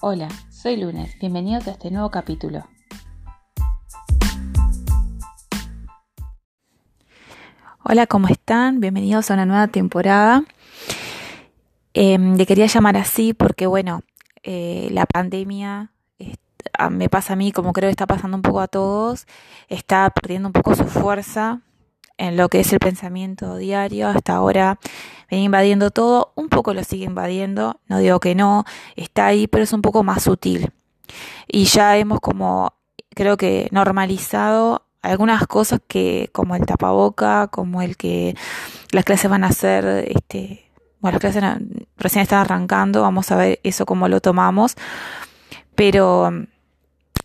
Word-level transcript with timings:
Hola, 0.00 0.28
soy 0.48 0.76
Lunes, 0.76 1.18
bienvenidos 1.18 1.66
a 1.66 1.72
este 1.72 1.90
nuevo 1.90 2.08
capítulo. 2.12 2.64
Hola, 7.82 8.06
¿cómo 8.06 8.28
están? 8.28 8.78
Bienvenidos 8.78 9.28
a 9.28 9.34
una 9.34 9.44
nueva 9.44 9.66
temporada. 9.66 10.44
Eh, 11.94 12.16
le 12.16 12.46
quería 12.46 12.66
llamar 12.66 12.96
así 12.96 13.34
porque, 13.34 13.66
bueno, 13.66 14.02
eh, 14.44 14.86
la 14.92 15.04
pandemia 15.04 15.90
me 16.90 17.08
pasa 17.08 17.32
a 17.32 17.36
mí, 17.36 17.50
como 17.50 17.72
creo 17.72 17.88
que 17.88 17.92
está 17.92 18.06
pasando 18.06 18.36
un 18.36 18.42
poco 18.42 18.60
a 18.60 18.68
todos, 18.68 19.26
está 19.68 20.10
perdiendo 20.10 20.48
un 20.48 20.52
poco 20.52 20.76
su 20.76 20.84
fuerza 20.84 21.62
en 22.18 22.36
lo 22.36 22.48
que 22.48 22.60
es 22.60 22.72
el 22.72 22.80
pensamiento 22.80 23.56
diario. 23.56 24.08
Hasta 24.08 24.34
ahora 24.34 24.78
viene 25.30 25.44
invadiendo 25.44 25.90
todo, 25.90 26.32
un 26.34 26.48
poco 26.48 26.74
lo 26.74 26.84
sigue 26.84 27.04
invadiendo, 27.04 27.80
no 27.86 27.98
digo 27.98 28.20
que 28.20 28.34
no, 28.34 28.64
está 28.96 29.26
ahí, 29.26 29.46
pero 29.46 29.64
es 29.64 29.72
un 29.72 29.82
poco 29.82 30.02
más 30.02 30.24
sutil. 30.24 30.72
Y 31.46 31.64
ya 31.64 31.96
hemos 31.96 32.20
como, 32.20 32.74
creo 33.14 33.36
que 33.36 33.68
normalizado 33.70 34.84
algunas 35.00 35.46
cosas 35.46 35.80
que, 35.86 36.28
como 36.32 36.56
el 36.56 36.66
tapaboca, 36.66 37.46
como 37.48 37.82
el 37.82 37.96
que 37.96 38.36
las 38.92 39.04
clases 39.04 39.30
van 39.30 39.44
a 39.44 39.52
ser, 39.52 39.86
este, 40.08 40.70
bueno, 41.00 41.18
las 41.18 41.20
clases 41.20 41.42
recién 41.96 42.22
están 42.22 42.40
arrancando, 42.40 43.02
vamos 43.02 43.30
a 43.30 43.36
ver 43.36 43.60
eso 43.62 43.86
cómo 43.86 44.08
lo 44.08 44.20
tomamos, 44.20 44.76
pero 45.74 46.30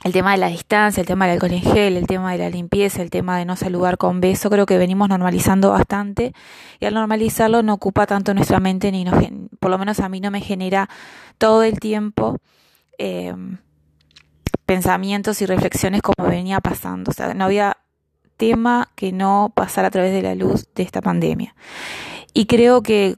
el 0.04 0.12
tema 0.12 0.32
de 0.32 0.38
la 0.38 0.48
distancia, 0.48 1.02
el 1.02 1.08
tema 1.08 1.26
del 1.26 1.36
alcohol 1.36 1.54
en 1.54 1.62
gel, 1.62 1.98
el 1.98 2.08
tema 2.08 2.34
de 2.34 2.38
la 2.40 2.50
limpieza, 2.50 3.02
el 3.02 3.10
tema 3.10 3.38
de 3.38 3.46
no 3.46 3.56
saludar 3.56 3.98
con 3.98 4.20
beso, 4.20 4.50
creo 4.50 4.66
que 4.66 4.78
venimos 4.78 5.08
normalizando 5.08 5.70
bastante 5.70 6.34
y 6.80 6.86
al 6.86 6.94
normalizarlo 6.94 7.64
no 7.64 7.74
ocupa 7.74 8.06
tanto 8.06 8.34
nuestra 8.34 8.60
mente 8.60 8.92
ni 8.92 9.06
nos, 9.06 9.16
por 9.60 9.72
lo 9.72 9.78
menos 9.78 10.00
a 10.02 10.10
mí 10.10 10.20
no 10.20 10.30
me 10.30 10.42
genera 10.42 10.90
todo 11.38 11.64
el 11.64 11.80
tiempo 11.80 12.38
em, 12.98 13.60
pensamientos 14.66 15.42
y 15.42 15.45
reflexiones 15.45 16.02
como 16.02 16.28
venía 16.28 16.60
pasando, 16.60 17.12
o 17.12 17.14
sea, 17.14 17.34
no 17.34 17.45
había 17.45 17.78
tema 18.36 18.92
que 18.95 19.14
no 19.14 19.54
pasara 19.56 19.88
a 19.88 19.92
través 19.92 20.12
de 20.12 20.22
la 20.22 20.36
luz 20.36 20.67
de 20.76 20.84
esta 20.84 21.02
pandemia. 21.02 21.56
Y 22.34 22.48
creo 22.48 22.82
que 22.82 23.17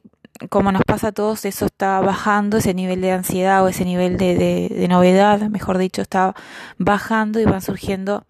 como 0.50 0.72
nos 0.72 0.84
pasa 0.84 1.10
a 1.10 1.12
todos, 1.12 1.46
eso 1.46 1.66
está 1.66 2.00
bajando, 2.02 2.58
ese 2.58 2.74
nivel 2.74 3.02
de 3.02 3.12
ansiedad 3.12 3.64
o 3.64 3.68
ese 3.68 3.86
nivel 3.86 4.18
de, 4.18 4.36
de, 4.36 4.88
novedad, 4.88 5.40
mejor 5.50 5.78
dicho, 5.78 6.02
está 6.02 6.36
bajando 6.78 7.40
y 7.40 7.46
van 7.46 7.62
surgiendo 7.62 8.26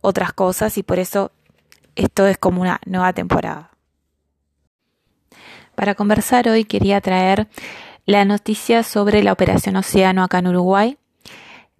otras 0.00 0.32
cosas 0.32 0.78
y 0.78 0.82
por 0.82 0.98
eso 0.98 1.32
esto 1.96 2.26
es 2.26 2.38
como 2.38 2.62
una 2.62 2.80
nueva 2.86 3.12
temporada. 3.12 3.70
Para 5.74 5.94
conversar 5.94 6.48
hoy 6.48 6.64
quería 6.64 7.00
traer 7.00 7.48
la 8.06 8.24
noticia 8.24 8.82
sobre 8.82 9.22
la 9.22 9.32
Operación 9.32 9.76
Océano 9.76 10.22
acá 10.22 10.38
en 10.38 10.48
Uruguay. 10.48 10.98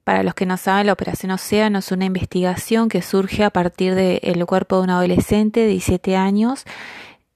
Para 0.05 0.23
los 0.23 0.35
que 0.35 0.47
no 0.47 0.57
saben, 0.57 0.87
la 0.87 0.93
Operación 0.93 1.31
Océano 1.31 1.79
es 1.79 1.93
una 1.93 2.07
investigación 2.07 2.89
que 2.89 3.03
surge 3.03 3.45
a 3.45 3.51
partir 3.51 3.95
del 3.95 4.47
cuerpo 4.47 4.77
de 4.77 4.83
un 4.83 4.91
adolescente 4.91 5.61
de 5.61 5.67
17 5.69 6.17
años 6.17 6.65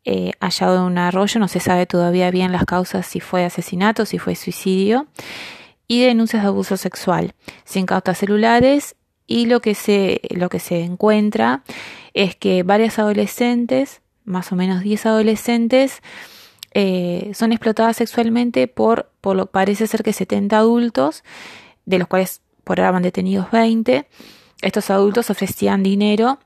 eh, 0.05 0.33
hallado 0.41 0.77
en 0.77 0.83
un 0.83 0.99
arroyo, 0.99 1.41
no 1.41 1.49
se 1.49 1.61
sabe 1.61 1.87
todavía 1.87 2.31
bien 2.31 2.53
las 2.53 2.65
causas 2.65 3.07
si 3.07 3.21
fue 3.21 3.45
asesinato, 3.45 4.07
si 4.07 4.19
fue 4.19 4.35
suicidio, 4.35 5.07
y 5.89 6.03
denuncias 6.03 6.43
de 6.43 6.49
abuso 6.49 6.77
sexual, 6.77 7.35
sin 7.65 7.87
cautas 7.87 8.19
celulares, 8.19 8.97
y 9.27 9.47
lo 9.47 9.61
que 9.61 9.75
se, 9.75 10.21
lo 10.31 10.49
que 10.49 10.59
se 10.59 10.83
encuentra 10.83 11.63
es 12.13 12.37
que 12.37 12.63
varias 12.63 12.99
adolescentes, 12.99 14.03
más 14.25 14.53
o 14.53 14.57
menos 14.57 14.83
10 14.83 15.07
adolescentes, 15.07 16.03
eh, 16.73 17.31
son 17.35 17.53
explotadas 17.53 17.97
sexualmente 17.97 18.69
por, 18.69 19.11
por 19.21 19.37
lo 19.37 19.47
parece 19.47 19.87
ser 19.87 20.03
que 20.03 20.13
70 20.13 20.59
adultos, 20.59 21.25
de 21.87 21.99
los 21.99 22.09
cuales 22.09 22.43
por 22.65 22.81
ahora 22.81 22.91
van 22.91 23.03
detenidos 23.03 23.51
20. 23.51 24.07
Estos 24.63 24.91
adultos 24.91 25.31
ofrecían 25.31 25.83
dinero 25.83 26.39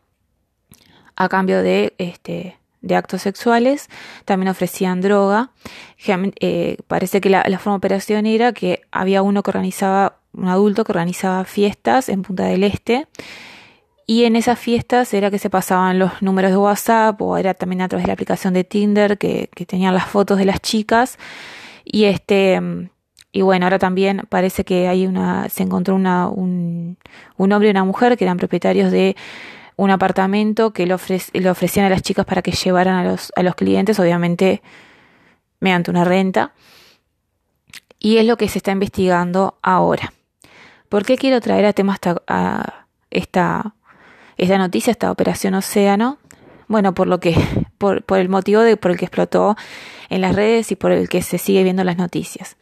a 1.16 1.28
cambio 1.28 1.62
de 1.62 1.94
este, 1.98 2.58
de 2.80 2.96
actos 2.96 3.22
sexuales, 3.22 3.88
también 4.24 4.48
ofrecían 4.48 5.00
droga. 5.00 5.50
Eh, 6.06 6.76
parece 6.86 7.20
que 7.20 7.30
la, 7.30 7.42
forma 7.58 7.74
de 7.74 7.78
operación 7.78 8.26
era 8.26 8.52
que 8.52 8.82
había 8.90 9.22
uno 9.22 9.42
que 9.42 9.50
organizaba, 9.50 10.18
un 10.32 10.48
adulto 10.48 10.84
que 10.84 10.92
organizaba 10.92 11.44
fiestas 11.44 12.08
en 12.08 12.22
Punta 12.22 12.44
del 12.44 12.64
Este, 12.64 13.06
y 14.06 14.24
en 14.24 14.36
esas 14.36 14.58
fiestas 14.58 15.12
era 15.12 15.30
que 15.30 15.38
se 15.38 15.50
pasaban 15.50 15.98
los 15.98 16.22
números 16.22 16.50
de 16.50 16.56
WhatsApp 16.56 17.20
o 17.20 17.36
era 17.36 17.52
también 17.54 17.82
a 17.82 17.88
través 17.88 18.04
de 18.04 18.08
la 18.08 18.14
aplicación 18.14 18.54
de 18.54 18.64
Tinder 18.64 19.18
que, 19.18 19.50
que 19.54 19.66
tenían 19.66 19.92
las 19.92 20.06
fotos 20.06 20.38
de 20.38 20.46
las 20.46 20.60
chicas. 20.60 21.18
Y 21.84 22.04
este 22.04 22.60
y 23.30 23.42
bueno, 23.42 23.66
ahora 23.66 23.78
también 23.78 24.22
parece 24.28 24.64
que 24.64 24.88
hay 24.88 25.06
una, 25.06 25.48
se 25.48 25.62
encontró 25.62 25.94
una, 25.94 26.28
un, 26.28 26.96
un 27.36 27.52
hombre 27.52 27.68
y 27.68 27.70
una 27.70 27.84
mujer 27.84 28.16
que 28.16 28.24
eran 28.24 28.38
propietarios 28.38 28.90
de 28.90 29.16
un 29.78 29.92
apartamento 29.92 30.72
que 30.72 30.86
le, 30.86 30.94
ofrecían 30.94 31.86
a 31.86 31.88
las 31.88 32.02
chicas 32.02 32.26
para 32.26 32.42
que 32.42 32.50
llevaran 32.50 32.96
a 32.96 33.04
los, 33.04 33.32
a 33.36 33.44
los 33.44 33.54
clientes, 33.54 34.00
obviamente 34.00 34.60
mediante 35.60 35.92
una 35.92 36.04
renta. 36.04 36.52
Y 38.00 38.16
es 38.16 38.26
lo 38.26 38.36
que 38.36 38.48
se 38.48 38.58
está 38.58 38.72
investigando 38.72 39.56
ahora. 39.62 40.12
¿Por 40.88 41.06
qué 41.06 41.16
quiero 41.16 41.40
traer 41.40 41.64
a 41.64 41.72
tema 41.72 41.94
esta, 41.94 42.20
a 42.26 42.86
esta, 43.10 43.76
esta 44.36 44.58
noticia, 44.58 44.90
esta 44.90 45.12
operación 45.12 45.54
Océano? 45.54 46.18
Bueno, 46.66 46.92
por 46.92 47.06
lo 47.06 47.20
que, 47.20 47.36
por, 47.78 48.02
por 48.02 48.18
el 48.18 48.28
motivo 48.28 48.62
de, 48.62 48.76
por 48.76 48.90
el 48.90 48.98
que 48.98 49.04
explotó 49.04 49.56
en 50.08 50.22
las 50.22 50.34
redes 50.34 50.72
y 50.72 50.76
por 50.76 50.90
el 50.90 51.08
que 51.08 51.22
se 51.22 51.38
sigue 51.38 51.62
viendo 51.62 51.84
las 51.84 51.96
noticias. 51.96 52.56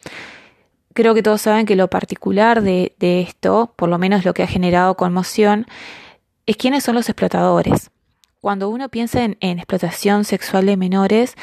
Creo 0.92 1.14
que 1.14 1.22
todos 1.22 1.40
saben 1.40 1.64
que 1.64 1.76
lo 1.76 1.88
particular 1.88 2.60
de, 2.60 2.94
de 2.98 3.22
esto, 3.22 3.72
por 3.74 3.88
lo 3.88 3.96
menos 3.96 4.26
lo 4.26 4.34
que 4.34 4.42
ha 4.42 4.46
generado 4.46 4.98
conmoción, 4.98 5.66
es 6.46 6.56
quiénes 6.56 6.84
son 6.84 6.94
los 6.94 7.08
explotadores. 7.08 7.90
Cuando 8.40 8.68
uno 8.68 8.88
piensa 8.88 9.24
en, 9.24 9.36
explotación 9.40 10.24
sexual 10.24 10.66
de 10.66 10.76
menores, 10.76 11.34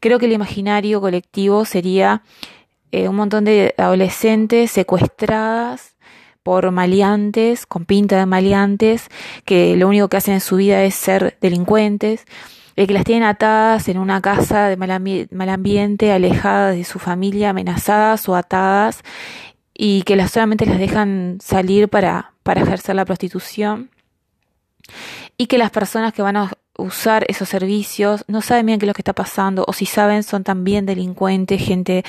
creo 0.00 0.18
que 0.18 0.26
el 0.26 0.32
imaginario 0.32 1.00
colectivo 1.00 1.64
sería 1.64 2.22
eh, 2.90 3.08
un 3.08 3.16
montón 3.16 3.44
de 3.44 3.74
adolescentes 3.78 4.70
secuestradas 4.70 5.96
por 6.42 6.70
maleantes, 6.70 7.64
con 7.64 7.86
pinta 7.86 8.18
de 8.18 8.26
maleantes, 8.26 9.08
que 9.44 9.76
lo 9.76 9.88
único 9.88 10.08
que 10.08 10.18
hacen 10.18 10.34
en 10.34 10.40
su 10.40 10.56
vida 10.56 10.82
es 10.84 10.94
ser 10.94 11.38
delincuentes, 11.40 12.26
que 12.74 12.86
las 12.86 13.04
tienen 13.04 13.22
atadas 13.22 13.88
en 13.88 13.98
una 13.98 14.20
casa 14.20 14.68
de 14.68 14.76
mal, 14.76 15.48
ambiente, 15.48 16.10
alejadas 16.10 16.74
de 16.74 16.84
su 16.84 16.98
familia, 16.98 17.50
amenazadas 17.50 18.28
o 18.28 18.34
atadas, 18.34 19.02
y 19.72 20.02
que 20.02 20.16
las, 20.16 20.32
solamente 20.32 20.66
las 20.66 20.78
dejan 20.78 21.38
salir 21.40 21.88
para 21.88 22.32
ejercer 22.44 22.96
la 22.96 23.04
prostitución 23.04 23.91
y 25.36 25.46
que 25.46 25.58
las 25.58 25.70
personas 25.70 26.12
que 26.12 26.22
van 26.22 26.36
a 26.36 26.52
usar 26.76 27.24
esos 27.28 27.48
servicios 27.48 28.24
no 28.28 28.40
saben 28.40 28.66
bien 28.66 28.78
qué 28.78 28.86
es 28.86 28.88
lo 28.88 28.94
que 28.94 29.02
está 29.02 29.12
pasando 29.12 29.64
o 29.66 29.72
si 29.72 29.86
saben 29.86 30.22
son 30.22 30.44
también 30.44 30.86
delincuentes, 30.86 31.62
gente 31.62 32.04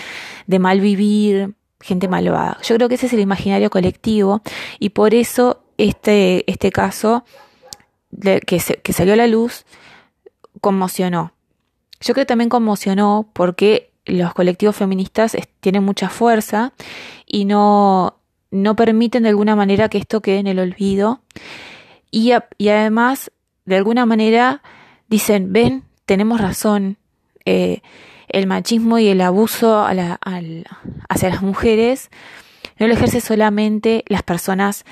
de 0.47 0.59
mal 0.59 0.79
vivir, 0.79 1.53
gente 1.81 2.07
malvada. 2.07 2.57
Yo 2.63 2.75
creo 2.75 2.89
que 2.89 2.95
ese 2.95 3.07
es 3.07 3.13
el 3.13 3.19
imaginario 3.19 3.69
colectivo 3.69 4.41
y 4.79 4.89
por 4.89 5.13
eso 5.13 5.63
este, 5.77 6.49
este 6.49 6.71
caso 6.71 7.25
que, 8.21 8.61
que 8.83 8.93
salió 8.93 9.13
a 9.13 9.17
la 9.17 9.27
luz 9.27 9.65
conmocionó. 10.61 11.33
Yo 11.99 12.13
creo 12.13 12.23
que 12.23 12.29
también 12.29 12.49
conmocionó 12.49 13.29
porque 13.33 13.91
los 14.05 14.33
colectivos 14.33 14.75
feministas 14.75 15.35
tienen 15.61 15.83
mucha 15.83 16.09
fuerza 16.09 16.73
y 17.25 17.45
no, 17.45 18.17
no 18.51 18.75
permiten 18.75 19.23
de 19.23 19.29
alguna 19.29 19.55
manera 19.55 19.89
que 19.89 19.97
esto 19.97 20.21
quede 20.21 20.39
en 20.39 20.47
el 20.47 20.59
olvido 20.59 21.21
y, 22.13 22.69
además, 22.69 23.31
de 23.65 23.75
alguna 23.75 24.05
manera, 24.05 24.61
dicen, 25.07 25.51
ven, 25.51 25.83
tenemos 26.05 26.39
razón, 26.39 26.97
eh, 27.43 27.81
el 28.29 28.45
machismo 28.45 28.99
y 28.99 29.07
el 29.07 29.19
abuso 29.19 29.79
a 29.79 30.19
hacia 31.09 31.29
las 31.29 31.41
mujeres 31.41 32.11
no 32.77 32.85
lo 32.85 32.93
ejerce 32.93 33.19
solamente 33.19 34.03
las 34.07 34.21
personas 34.21 34.85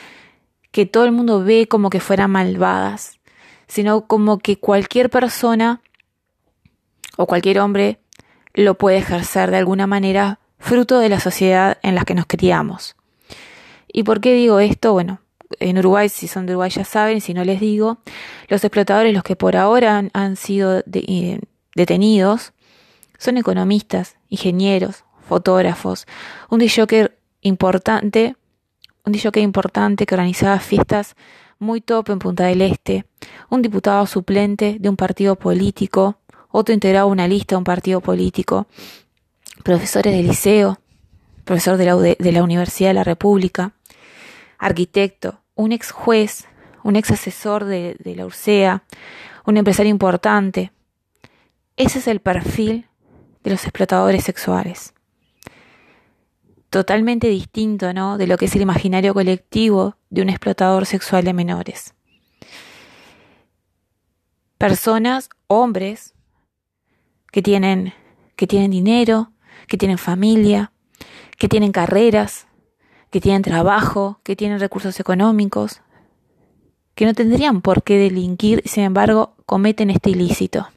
que 0.72 0.88
todo 0.88 1.06
el 1.06 1.12
mundo 1.12 1.44
ve 1.44 1.68
como 1.68 1.92
que 1.92 2.00
fueran 2.00 2.32
malvadas, 2.32 3.20
sino 3.68 4.08
como 4.08 4.40
que 4.40 4.58
cualquier 4.58 5.12
persona 5.12 5.82
o 7.18 7.28
cualquier 7.28 7.60
hombre 7.60 8.00
lo 8.56 8.80
puede 8.80 8.98
ejercer 8.98 9.52
de 9.52 9.58
alguna 9.58 9.86
manera 9.86 10.40
fruto 10.58 10.98
de 10.98 11.10
la 11.10 11.20
sociedad 11.20 11.78
en 11.84 11.94
la 11.94 12.04
que 12.04 12.16
nos 12.16 12.26
criamos. 12.26 12.96
¿Y 13.88 14.04
por 14.04 14.22
qué 14.22 14.34
digo 14.34 14.60
esto? 14.60 14.94
Bueno, 14.94 15.22
en 15.60 15.78
Uruguay, 15.78 16.10
si 16.10 16.28
son 16.28 16.46
de 16.46 16.54
Uruguay 16.54 16.70
ya 16.70 16.84
saben, 16.86 17.22
si 17.22 17.34
no 17.34 17.44
les 17.44 17.60
digo, 17.60 18.00
los 18.48 18.64
explotadores, 18.64 19.14
los 19.14 19.24
que 19.24 19.36
por 19.36 19.56
ahora 19.56 20.04
han, 20.14 20.36
sido 20.36 20.84
detenidos, 21.76 22.54
son 23.18 23.38
economistas, 23.38 24.18
ingenieros, 24.30 25.04
fotógrafos, 25.28 26.08
un 26.50 26.60
DJ 26.60 27.12
importante, 27.42 28.36
un 29.06 29.14
DJ 29.14 29.42
importante 29.42 30.06
que 30.06 30.16
organizaba 30.16 30.60
fiestas 30.60 31.16
muy 31.60 31.82
top 31.82 32.10
en 32.10 32.20
Punta 32.20 32.46
del 32.46 32.62
Este, 32.62 33.06
un 33.50 33.62
diputado 33.62 34.06
suplente 34.08 34.78
de 34.80 34.90
un 34.90 34.96
partido 34.96 35.36
político, 35.36 36.18
otro 36.50 36.74
integrado 36.74 37.08
una 37.08 37.28
lista 37.28 37.56
de 37.56 37.60
un 37.60 37.64
partido 37.64 38.02
político, 38.02 38.68
profesores 39.64 40.14
de 40.14 40.24
liceo, 40.24 40.80
profesor 41.46 41.78
de 41.78 41.86
la, 41.86 41.96
de 41.96 42.32
la 42.32 42.44
Universidad 42.44 42.90
de 42.90 42.96
la 42.96 43.04
República, 43.04 43.74
arquitecto, 44.58 45.41
un 45.62 45.72
ex 45.72 45.92
juez, 45.92 46.48
un 46.84 46.96
ex 46.96 47.12
asesor 47.12 47.66
de, 47.66 47.96
la 48.04 48.26
URSEA, 48.26 48.84
un 49.46 49.58
empresario 49.58 49.92
importante. 49.92 50.72
Ese 51.78 52.00
es 52.00 52.08
el 52.08 52.20
perfil 52.20 52.88
de 53.44 53.52
los 53.52 53.64
explotadores 53.64 54.24
sexuales. 54.24 54.94
Totalmente 56.72 57.28
distinto, 57.28 57.94
¿no? 57.94 58.18
De 58.18 58.26
lo 58.26 58.38
que 58.38 58.46
es 58.46 58.56
el 58.56 58.62
imaginario 58.62 59.14
colectivo 59.14 59.98
de 60.10 60.24
un 60.24 60.30
explotador 60.30 60.86
sexual 60.86 61.26
de 61.26 61.34
menores. 61.34 61.94
Personas, 64.58 65.30
hombres, 65.48 66.16
que 67.32 67.42
tienen, 67.42 67.94
que 68.36 68.48
tienen 68.48 68.72
dinero, 68.72 69.32
que 69.68 69.78
tienen 69.78 69.98
familia, 69.98 70.72
que 71.38 71.48
tienen 71.48 71.72
carreras, 71.72 72.48
que 73.12 73.22
tienen 73.22 73.44
trabajo, 73.44 74.20
que 74.24 74.36
tienen 74.36 74.60
recursos 74.60 75.00
económicos, 75.00 75.82
que 76.96 77.06
no 77.06 77.14
tendrían 77.14 77.62
por 77.62 77.84
qué 77.84 77.98
delinquir, 77.98 78.64
sin 78.66 78.86
embargo, 78.86 79.36
cometen 79.46 79.90
este 79.90 80.10
ilícito. 80.10 80.70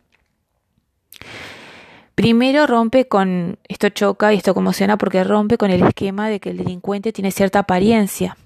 Primero 2.14 2.66
rompe 2.66 3.08
con, 3.08 3.58
esto 3.69 3.88
choca 3.88 4.32
y 4.32 4.36
esto 4.36 4.54
conmociona 4.54 4.98
porque 4.98 5.25
rompe 5.25 5.58
con 5.58 5.70
el 5.70 5.82
esquema 5.82 6.28
de 6.28 6.40
que 6.40 6.50
el 6.50 6.58
delincuente 6.58 7.12
tiene 7.12 7.31
cierta 7.31 7.60
apariencia 7.60 8.36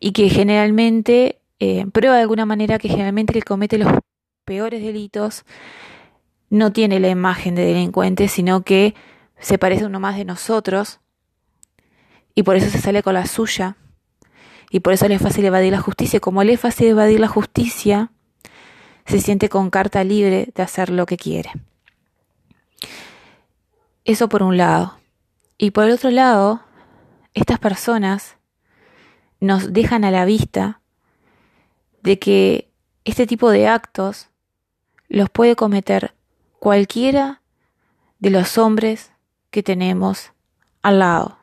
y 0.00 0.12
que 0.12 0.28
generalmente 0.30 1.40
eh, 1.58 1.86
prueba 1.92 2.16
de 2.16 2.22
alguna 2.22 2.46
manera 2.46 2.78
que 2.78 2.88
generalmente 2.88 3.32
el 3.32 3.42
que 3.42 3.48
comete 3.48 3.78
los 3.78 3.92
peores 4.44 4.82
delitos 4.82 5.44
no 6.48 6.72
tiene 6.72 7.00
la 7.00 7.08
imagen 7.08 7.54
de 7.54 7.64
delincuente, 7.66 8.28
sino 8.28 8.62
que 8.62 8.94
se 9.38 9.58
parece 9.58 9.84
uno 9.84 10.00
más 10.00 10.16
de 10.16 10.24
nosotros 10.24 11.00
y 12.36 12.44
por 12.44 12.54
eso 12.54 12.70
se 12.70 12.78
sale 12.78 13.02
con 13.02 13.14
la 13.14 13.26
suya 13.26 13.76
y 14.70 14.80
por 14.80 14.92
eso 14.92 15.08
le 15.08 15.14
es 15.14 15.22
fácil 15.22 15.44
evadir 15.46 15.72
la 15.72 15.80
justicia. 15.80 16.20
Como 16.20 16.44
le 16.44 16.52
es 16.52 16.60
fácil 16.60 16.88
evadir 16.88 17.18
la 17.18 17.28
justicia, 17.28 18.12
se 19.06 19.20
siente 19.20 19.48
con 19.48 19.70
carta 19.70 20.04
libre 20.04 20.52
de 20.54 20.62
hacer 20.62 20.90
lo 20.90 21.06
que 21.06 21.16
quiere. 21.16 21.50
Eso 24.04 24.28
por 24.28 24.42
un 24.42 24.58
lado. 24.58 24.98
Y 25.56 25.70
por 25.70 25.84
el 25.84 25.92
otro 25.92 26.10
lado, 26.10 26.60
estas 27.32 27.58
personas 27.58 28.36
nos 29.40 29.72
dejan 29.72 30.04
a 30.04 30.10
la 30.10 30.26
vista 30.26 30.80
de 32.02 32.18
que 32.18 32.70
este 33.04 33.26
tipo 33.26 33.50
de 33.50 33.68
actos 33.68 34.28
los 35.08 35.30
puede 35.30 35.56
cometer 35.56 36.14
cualquiera 36.58 37.40
de 38.18 38.30
los 38.30 38.58
hombres 38.58 39.12
que 39.50 39.62
tenemos 39.62 40.32
al 40.82 40.98
lado. 40.98 41.38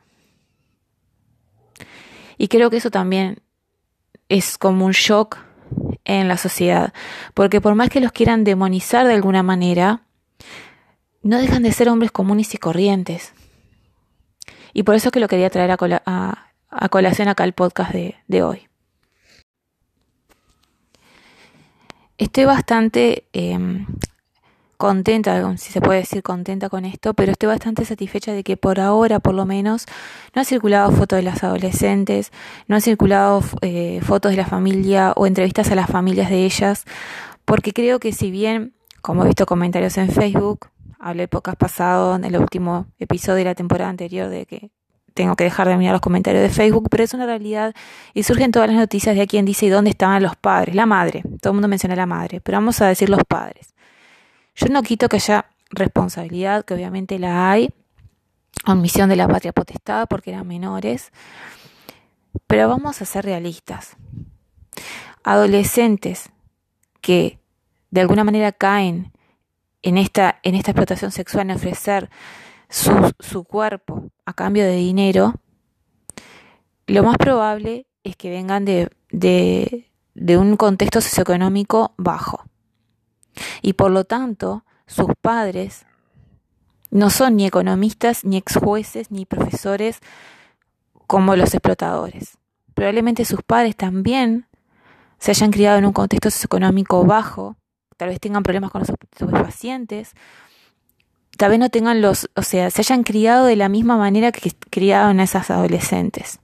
Y 2.38 2.48
creo 2.48 2.70
que 2.70 2.78
eso 2.78 2.90
también 2.90 3.40
es 4.28 4.58
como 4.58 4.86
un 4.86 4.92
shock 4.92 5.38
en 6.04 6.28
la 6.28 6.36
sociedad, 6.36 6.92
porque 7.32 7.60
por 7.60 7.74
más 7.74 7.88
que 7.88 8.00
los 8.00 8.12
quieran 8.12 8.44
demonizar 8.44 9.06
de 9.06 9.14
alguna 9.14 9.42
manera, 9.42 10.02
no 11.22 11.38
dejan 11.38 11.62
de 11.62 11.72
ser 11.72 11.88
hombres 11.88 12.12
comunes 12.12 12.54
y 12.54 12.58
corrientes. 12.58 13.32
Y 14.72 14.82
por 14.82 14.94
eso 14.94 15.08
es 15.08 15.12
que 15.12 15.20
lo 15.20 15.28
quería 15.28 15.50
traer 15.50 15.70
a, 15.70 16.88
colación 16.90 17.28
acá 17.28 17.44
al 17.44 17.52
podcast 17.52 17.92
de, 17.92 18.16
de 18.28 18.42
hoy. 18.42 18.68
Estoy 22.18 22.44
bastante 22.44 23.26
em, 23.32 23.86
contenta, 24.76 25.56
si 25.56 25.72
se 25.72 25.80
puede 25.80 26.00
decir 26.00 26.22
contenta 26.22 26.68
con 26.68 26.84
esto, 26.84 27.14
pero 27.14 27.32
estoy 27.32 27.48
bastante 27.48 27.84
satisfecha 27.84 28.32
de 28.32 28.42
que 28.42 28.56
por 28.56 28.80
ahora, 28.80 29.20
por 29.20 29.34
lo 29.34 29.46
menos, 29.46 29.86
no 30.34 30.42
ha 30.42 30.44
circulado 30.44 30.90
fotos 30.92 31.16
de 31.18 31.22
las 31.22 31.42
adolescentes, 31.44 32.32
no 32.68 32.76
ha 32.76 32.80
circulado 32.80 33.42
eh, 33.60 34.00
fotos 34.02 34.32
de 34.32 34.36
la 34.36 34.46
familia 34.46 35.12
o 35.16 35.26
entrevistas 35.26 35.70
a 35.70 35.74
las 35.74 35.88
familias 35.88 36.30
de 36.30 36.44
ellas, 36.44 36.84
porque 37.44 37.72
creo 37.72 37.98
que 37.98 38.12
si 38.12 38.30
bien, 38.30 38.74
como 39.02 39.24
he 39.24 39.26
visto 39.26 39.46
comentarios 39.46 39.96
en 39.98 40.10
Facebook, 40.10 40.68
hablé 40.98 41.28
pocas 41.28 41.56
pasado 41.56 42.16
en 42.16 42.24
el 42.24 42.36
último 42.36 42.86
episodio 42.98 43.38
de 43.38 43.44
la 43.44 43.54
temporada 43.54 43.90
anterior 43.90 44.28
de 44.28 44.46
que 44.46 44.70
tengo 45.14 45.36
que 45.36 45.44
dejar 45.44 45.68
de 45.68 45.76
mirar 45.76 45.92
los 45.92 46.00
comentarios 46.00 46.42
de 46.42 46.50
Facebook, 46.50 46.88
pero 46.90 47.04
es 47.04 47.14
una 47.14 47.24
realidad 47.24 47.74
y 48.12 48.24
surgen 48.24 48.50
todas 48.50 48.68
las 48.68 48.76
noticias 48.76 49.14
de 49.14 49.22
a 49.22 49.26
quien 49.26 49.44
dice 49.44 49.66
y 49.66 49.68
dónde 49.68 49.90
estaban 49.90 50.22
los 50.22 50.36
padres, 50.36 50.74
la 50.74 50.86
madre, 50.86 51.22
todo 51.40 51.52
el 51.52 51.54
mundo 51.54 51.68
menciona 51.68 51.94
la 51.94 52.06
madre, 52.06 52.40
pero 52.40 52.56
vamos 52.56 52.80
a 52.80 52.88
decir 52.88 53.08
los 53.08 53.22
padres. 53.26 53.73
Yo 54.54 54.68
no 54.68 54.82
quito 54.82 55.08
que 55.08 55.16
haya 55.16 55.46
responsabilidad, 55.70 56.64
que 56.64 56.74
obviamente 56.74 57.18
la 57.18 57.50
hay, 57.50 57.70
omisión 58.66 59.08
de 59.08 59.16
la 59.16 59.28
patria 59.28 59.52
potestad 59.52 60.06
porque 60.08 60.30
eran 60.30 60.46
menores, 60.46 61.12
pero 62.46 62.68
vamos 62.68 63.02
a 63.02 63.04
ser 63.04 63.24
realistas. 63.24 63.96
Adolescentes 65.22 66.30
que 67.00 67.38
de 67.90 68.00
alguna 68.00 68.24
manera 68.24 68.52
caen 68.52 69.12
en 69.82 69.98
esta, 69.98 70.40
en 70.42 70.54
esta 70.54 70.70
explotación 70.70 71.10
sexual, 71.10 71.50
en 71.50 71.56
ofrecer 71.56 72.10
su, 72.68 73.12
su 73.20 73.44
cuerpo 73.44 74.10
a 74.24 74.32
cambio 74.32 74.64
de 74.64 74.76
dinero, 74.76 75.34
lo 76.86 77.02
más 77.02 77.16
probable 77.18 77.86
es 78.02 78.16
que 78.16 78.30
vengan 78.30 78.64
de, 78.64 78.90
de, 79.10 79.90
de 80.14 80.36
un 80.38 80.56
contexto 80.56 81.00
socioeconómico 81.00 81.94
bajo. 81.96 82.44
Y 83.62 83.74
por 83.74 83.90
lo 83.90 84.04
tanto, 84.04 84.64
sus 84.86 85.08
padres 85.20 85.86
no 86.90 87.10
son 87.10 87.36
ni 87.36 87.46
economistas, 87.46 88.24
ni 88.24 88.36
ex 88.36 88.56
jueces, 88.56 89.10
ni 89.10 89.26
profesores 89.26 90.00
como 91.06 91.36
los 91.36 91.54
explotadores. 91.54 92.38
Probablemente 92.74 93.24
sus 93.24 93.42
padres 93.42 93.76
también 93.76 94.46
se 95.18 95.30
hayan 95.30 95.50
criado 95.50 95.78
en 95.78 95.86
un 95.86 95.92
contexto 95.92 96.30
socioeconómico 96.30 97.04
bajo, 97.04 97.56
tal 97.96 98.10
vez 98.10 98.20
tengan 98.20 98.42
problemas 98.42 98.70
con 98.70 98.82
los 98.82 99.30
pacientes, 99.30 100.12
tal 101.36 101.50
vez 101.50 101.58
no 101.58 101.68
tengan 101.70 102.00
los, 102.00 102.28
o 102.34 102.42
sea, 102.42 102.70
se 102.70 102.82
hayan 102.82 103.02
criado 103.02 103.46
de 103.46 103.56
la 103.56 103.68
misma 103.68 103.96
manera 103.96 104.32
que 104.32 104.52
criaron 104.70 105.20
a 105.20 105.24
esas 105.24 105.50
adolescentes. 105.50 106.40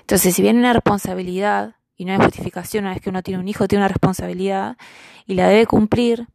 Entonces, 0.00 0.34
si 0.34 0.42
bien 0.42 0.58
una 0.58 0.72
responsabilidad 0.72 1.76
y 1.96 2.04
no 2.04 2.12
hay 2.12 2.18
justificación 2.18 2.84
una 2.84 2.94
vez 2.94 3.02
que 3.02 3.10
uno 3.10 3.22
tiene 3.22 3.40
un 3.40 3.48
hijo, 3.48 3.66
tiene 3.68 3.82
una 3.82 3.88
responsabilidad 3.88 4.76
y 5.26 5.34
la 5.34 5.48
debe 5.48 5.66
cumplir, 5.66 6.28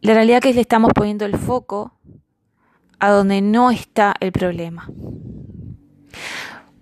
la 0.00 0.14
realidad 0.14 0.38
es 0.38 0.42
que 0.42 0.54
le 0.54 0.62
estamos 0.62 0.92
poniendo 0.94 1.26
el 1.26 1.36
foco 1.36 1.92
a 2.98 3.10
donde 3.10 3.40
no 3.40 3.70
está 3.70 4.14
el 4.20 4.32
problema. 4.32 4.90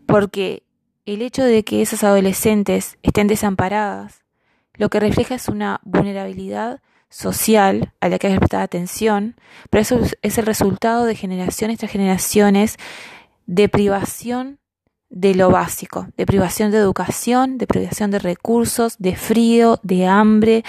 Porque 0.07 0.63
el 1.07 1.23
hecho 1.23 1.43
de 1.43 1.65
que 1.65 1.83
esas 1.83 2.05
adolescentes 2.05 2.99
estén 3.03 3.27
desamparadas, 3.27 4.23
lo 4.75 4.89
que 4.89 5.01
refleja 5.01 5.35
es 5.35 5.49
una 5.49 5.81
vulnerabilidad 5.85 6.81
social 7.11 7.93
a 8.01 8.09
la 8.09 8.19
que 8.19 8.29
hay 8.29 8.35
que 8.35 8.41
prestar 8.41 8.63
atención, 8.63 9.37
pero 9.71 9.83
eso 9.83 10.01
es 10.23 10.39
el 10.39 10.47
resultado 10.47 11.05
de 11.05 11.15
generaciones 11.15 11.79
tras 11.79 11.91
generaciones 11.91 12.77
de 13.47 13.69
privación 13.69 14.59
de 15.11 15.35
lo 15.35 15.51
básico, 15.51 16.09
de 16.17 16.27
privación 16.27 16.71
de 16.71 16.79
educación, 16.79 17.59
de 17.59 17.67
privación 17.67 18.11
de 18.11 18.19
recursos, 18.19 18.97
de 18.99 19.17
frío, 19.17 19.81
de 19.83 20.07
hambre, 20.07 20.65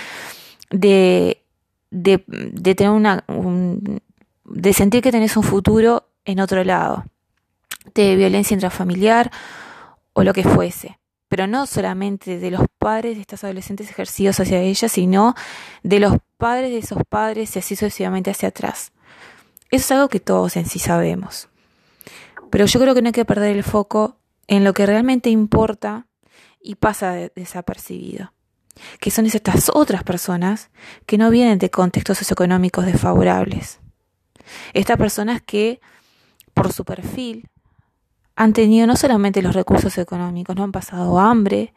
de, 0.69 1.43
de, 1.91 2.24
de 2.27 2.75
tener 2.75 2.91
una, 2.91 3.24
de 4.46 4.74
sentir 4.74 5.01
que 5.01 5.12
tenés 5.12 5.36
un 5.38 5.43
futuro 5.43 6.10
en 6.25 6.39
otro 6.39 6.63
lado, 6.63 7.05
de 7.93 8.15
violencia 8.15 8.53
intrafamiliar 8.53 9.31
o 10.13 10.24
lo 10.24 10.34
que 10.34 10.43
fuese. 10.43 11.00
Pero 11.27 11.46
no 11.46 11.67
solamente 11.67 12.39
de 12.39 12.51
los 12.51 12.63
padres 12.79 13.15
de 13.15 13.22
estas 13.22 13.43
adolescentes 13.43 13.89
ejercidos 13.89 14.39
hacia 14.39 14.62
ellas, 14.62 14.91
sino 14.91 15.36
de 15.84 16.00
los 16.00 16.17
padres 16.38 16.72
de 16.72 16.79
esos 16.79 17.00
padres 17.08 17.55
y 17.55 17.60
así 17.60 17.75
sucesivamente 17.75 18.31
hacia 18.31 18.50
atrás. 18.50 18.91
Eso 19.69 19.86
es 19.86 19.91
algo 19.91 20.10
que 20.10 20.19
todos 20.19 20.55
en 20.55 20.65
sí 20.65 20.79
sabemos. 20.79 21.50
Pero 22.50 22.65
yo 22.65 22.79
creo 22.79 22.96
que 22.96 23.03
no 23.03 23.10
hay 23.10 23.13
que 23.13 23.25
perder 23.25 23.55
el 23.55 23.63
foco 23.63 24.17
en 24.50 24.63
lo 24.63 24.74
que 24.74 24.88
realmente 24.88 25.29
importa 25.29 26.08
y 26.60 26.75
pasa 26.75 27.13
desapercibido, 27.36 28.34
que 29.00 29.12
son 29.12 29.27
estas 29.27 29.70
otras 29.72 30.03
personas 30.03 30.72
que 31.06 31.20
no 31.20 31.29
vienen 31.29 31.60
de 31.60 31.70
contextos 31.70 32.18
socioeconómicos 32.18 32.88
desfavorables. 32.88 33.79
Estas 34.74 34.98
personas 34.98 35.44
que, 35.44 35.79
por 36.56 36.74
su 36.74 36.84
perfil, 36.84 37.48
han 38.36 38.53
tenido 38.53 38.88
no 38.88 38.96
solamente 38.96 39.44
los 39.44 39.53
recursos 39.53 39.96
económicos, 40.00 40.56
no 40.56 40.63
han 40.63 40.72
pasado 40.72 41.20
hambre, 41.20 41.72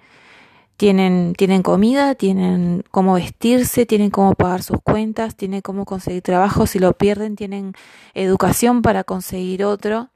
tienen, 0.79 1.35
tienen 1.37 1.63
comida, 1.63 2.15
tienen 2.15 2.85
cómo 2.91 3.15
vestirse, 3.15 3.85
tienen 3.85 4.11
cómo 4.11 4.33
pagar 4.33 4.63
sus 4.63 4.79
cuentas, 4.83 5.37
tienen 5.37 5.61
cómo 5.61 5.85
conseguir 5.85 6.23
trabajo, 6.23 6.67
si 6.67 6.79
lo 6.79 6.95
pierden, 6.95 7.37
tienen 7.37 7.75
educación 8.15 8.81
para 8.81 9.05
conseguir 9.05 9.63
otro. 9.63 10.09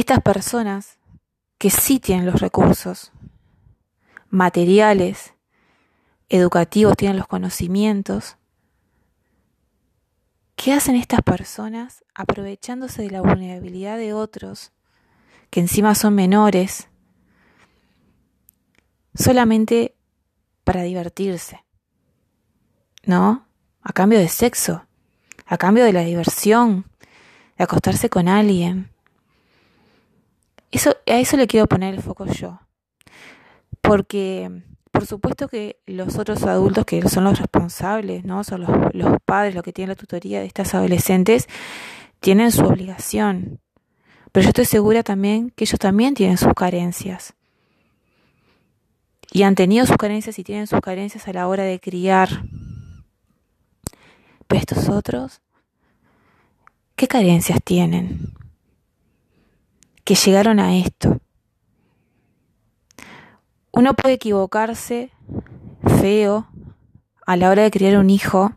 Estas 0.00 0.22
personas 0.22 0.98
que 1.58 1.68
sí 1.68 2.00
tienen 2.00 2.24
los 2.24 2.40
recursos 2.40 3.12
materiales, 4.30 5.34
educativos, 6.30 6.96
tienen 6.96 7.18
los 7.18 7.26
conocimientos, 7.26 8.38
¿Qué 10.56 10.72
hacen 10.72 10.96
estas 10.96 11.20
personas 11.20 12.02
aprovechándose 12.14 13.02
de 13.02 13.10
la 13.10 13.20
vulnerabilidad 13.20 13.98
de 13.98 14.14
otros, 14.14 14.72
que 15.50 15.60
encima 15.60 15.94
son 15.94 16.14
menores, 16.14 16.88
solamente 19.14 19.94
para 20.64 20.82
divertirse? 20.82 21.62
¿No? 23.04 23.46
A 23.82 23.92
cambio 23.92 24.18
de 24.18 24.28
sexo, 24.28 24.86
a 25.44 25.58
cambio 25.58 25.84
de 25.84 25.92
la 25.92 26.04
diversión, 26.04 26.86
de 27.58 27.64
acostarse 27.64 28.08
con 28.08 28.28
alguien. 28.28 28.90
Eso, 30.70 30.96
a 31.06 31.18
eso 31.18 31.36
le 31.36 31.46
quiero 31.46 31.66
poner 31.66 31.94
el 31.94 32.02
foco 32.02 32.26
yo. 32.26 32.60
Porque 33.80 34.62
por 34.90 35.06
supuesto 35.06 35.48
que 35.48 35.80
los 35.86 36.18
otros 36.18 36.42
adultos 36.44 36.84
que 36.84 37.08
son 37.08 37.24
los 37.24 37.38
responsables, 37.38 38.24
¿no? 38.24 38.42
Son 38.44 38.62
los, 38.62 38.70
los 38.92 39.16
padres, 39.24 39.54
los 39.54 39.62
que 39.62 39.72
tienen 39.72 39.90
la 39.90 39.94
tutoría 39.94 40.40
de 40.40 40.46
estas 40.46 40.74
adolescentes, 40.74 41.48
tienen 42.18 42.50
su 42.50 42.64
obligación. 42.64 43.60
Pero 44.32 44.44
yo 44.44 44.48
estoy 44.48 44.64
segura 44.64 45.02
también 45.02 45.50
que 45.50 45.64
ellos 45.64 45.78
también 45.78 46.14
tienen 46.14 46.38
sus 46.38 46.54
carencias. 46.54 47.34
Y 49.32 49.44
han 49.44 49.54
tenido 49.54 49.86
sus 49.86 49.96
carencias 49.96 50.38
y 50.38 50.44
tienen 50.44 50.66
sus 50.66 50.80
carencias 50.80 51.28
a 51.28 51.32
la 51.32 51.46
hora 51.46 51.62
de 51.62 51.78
criar. 51.78 52.28
Pero 54.48 54.60
estos 54.60 54.88
otros, 54.88 55.40
¿qué 56.96 57.06
carencias 57.06 57.60
tienen? 57.62 58.34
Que 60.10 60.16
llegaron 60.16 60.58
a 60.58 60.76
esto. 60.76 61.20
Uno 63.70 63.94
puede 63.94 64.14
equivocarse 64.14 65.12
feo 66.00 66.48
a 67.24 67.36
la 67.36 67.48
hora 67.48 67.62
de 67.62 67.70
criar 67.70 67.96
un 67.96 68.10
hijo 68.10 68.52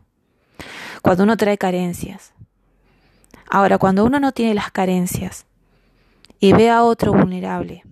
cuando 1.00 1.22
uno 1.22 1.36
trae 1.36 1.56
carencias. 1.56 2.34
Ahora, 3.48 3.78
cuando 3.78 4.04
uno 4.04 4.18
no 4.18 4.32
tiene 4.32 4.52
las 4.52 4.72
carencias 4.72 5.46
y 6.40 6.52
ve 6.52 6.70
a 6.70 6.82
otro 6.82 7.12
vulnerable 7.12 7.84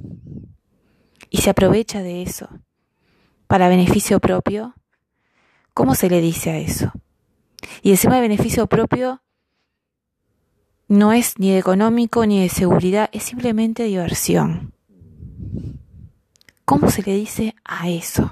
y 1.31 1.37
se 1.43 1.51
aprovecha 1.51 2.03
de 2.03 2.23
eso 2.23 2.49
para 3.47 3.69
beneficio 3.69 4.19
propio, 4.19 4.75
¿cómo 5.73 5.95
se 5.95 6.11
le 6.11 6.21
dice 6.21 6.51
a 6.51 6.59
eso? 6.59 6.91
Y 7.81 7.93
encima 7.93 8.17
de 8.17 8.23
beneficio 8.23 8.67
propio 8.67 9.23
no 10.93 11.15
es 11.15 11.39
ni 11.39 11.51
de 11.51 11.59
económico 11.59 12.27
ni 12.27 12.43
de 12.43 12.51
seguridad, 12.51 13.09
es 13.13 13.23
simplemente 13.23 13.85
diversión. 13.85 14.75
¿Cómo 16.67 16.91
se 16.91 17.03
le 17.03 17.15
dice 17.15 17.55
a 17.65 17.89
eso? 17.89 18.31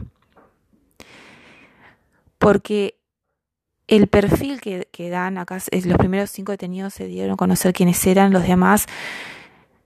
Porque 2.37 2.99
el 3.87 4.09
perfil 4.09 4.61
que, 4.61 5.11
dan 5.11 5.39
acá, 5.39 5.59
los 5.85 5.97
primeros 5.97 6.31
cinco 6.31 6.53
detenidos 6.53 6.93
se 6.93 7.07
dieron 7.07 7.33
a 7.33 7.37
conocer 7.37 7.73
quiénes 7.73 8.07
eran, 8.07 8.31
los 8.31 8.43
demás, 8.43 8.85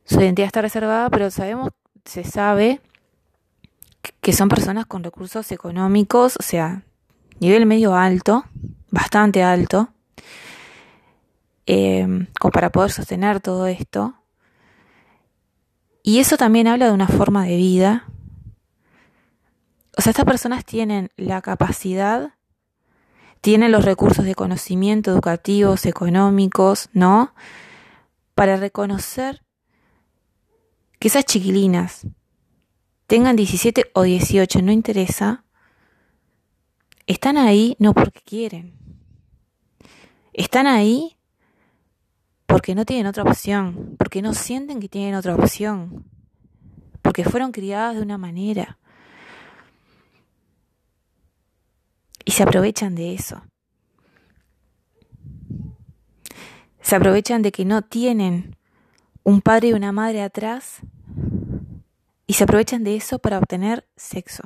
su 0.05 0.21
identidad 0.21 0.47
está 0.47 0.61
reservada, 0.61 1.09
pero 1.11 1.31
sabemos, 1.31 1.71
se 2.05 2.25
sabe 2.25 2.81
que 4.21 4.33
son 4.33 4.49
personas 4.49 4.85
con 4.87 5.05
recursos 5.05 5.53
económicos, 5.53 6.37
o 6.41 6.43
sea, 6.43 6.83
nivel 7.39 7.67
medio 7.67 7.95
alto, 7.95 8.45
bastante 8.91 9.45
alto, 9.45 9.94
eh, 11.67 12.29
como 12.41 12.53
para 12.53 12.71
poder 12.71 12.91
sostener 12.91 13.41
todo 13.41 13.67
esto. 13.67 14.15
Y 16.03 16.19
eso 16.19 16.37
también 16.37 16.67
habla 16.69 16.87
de 16.87 16.93
una 16.93 17.09
forma 17.09 17.45
de 17.45 17.57
vida 17.57 18.05
o 19.97 20.03
sea, 20.03 20.11
estas 20.11 20.25
personas 20.25 20.65
tienen 20.65 21.11
la 21.17 21.41
capacidad, 21.41 22.35
tienen 23.41 23.71
los 23.71 23.85
recursos 23.85 24.25
de 24.25 24.35
conocimiento 24.35 25.13
educativos, 25.13 25.87
económicos, 25.87 26.89
¿no? 26.93 27.35
Para 28.35 28.57
reconocer 28.57 29.45
que 30.99 31.09
esas 31.09 31.25
chiquilinas 31.25 32.07
tengan 33.07 33.37
17 33.37 33.91
o 33.95 34.03
18, 34.03 34.63
no 34.63 34.73
interesa, 34.73 35.45
están 37.07 37.37
ahí 37.37 37.77
no 37.79 37.95
porque 37.95 38.21
quieren. 38.21 38.75
Están 40.33 40.67
ahí 40.67 41.17
porque 42.55 42.77
no 42.77 42.85
tienen 42.85 43.09
otra 43.09 43.25
opción, 43.25 43.97
porque 43.99 44.23
no 44.23 44.33
sienten 44.33 44.79
que 44.79 44.89
tienen 44.89 45.17
otra 45.17 45.35
opción, 45.35 46.05
porque 47.03 47.25
fueron 47.25 47.51
criadas 47.51 47.97
de 47.97 48.03
una 48.03 48.17
manera. 48.17 48.79
Y 52.25 52.31
se 52.31 52.45
aprovechan 52.45 52.95
de 52.95 53.13
eso. 53.13 53.43
Se 56.81 56.95
aprovechan 56.95 57.43
de 57.43 57.51
que 57.51 57.65
no 57.65 57.83
tienen 57.83 58.57
un 59.25 59.41
padre 59.41 59.71
y 59.71 59.73
una 59.73 59.91
madre 59.91 60.23
atrás 60.23 60.79
y 62.29 62.35
se 62.35 62.45
aprovechan 62.45 62.85
de 62.85 62.95
eso 62.95 63.19
para 63.19 63.39
obtener 63.39 63.85
sexo. 63.97 64.45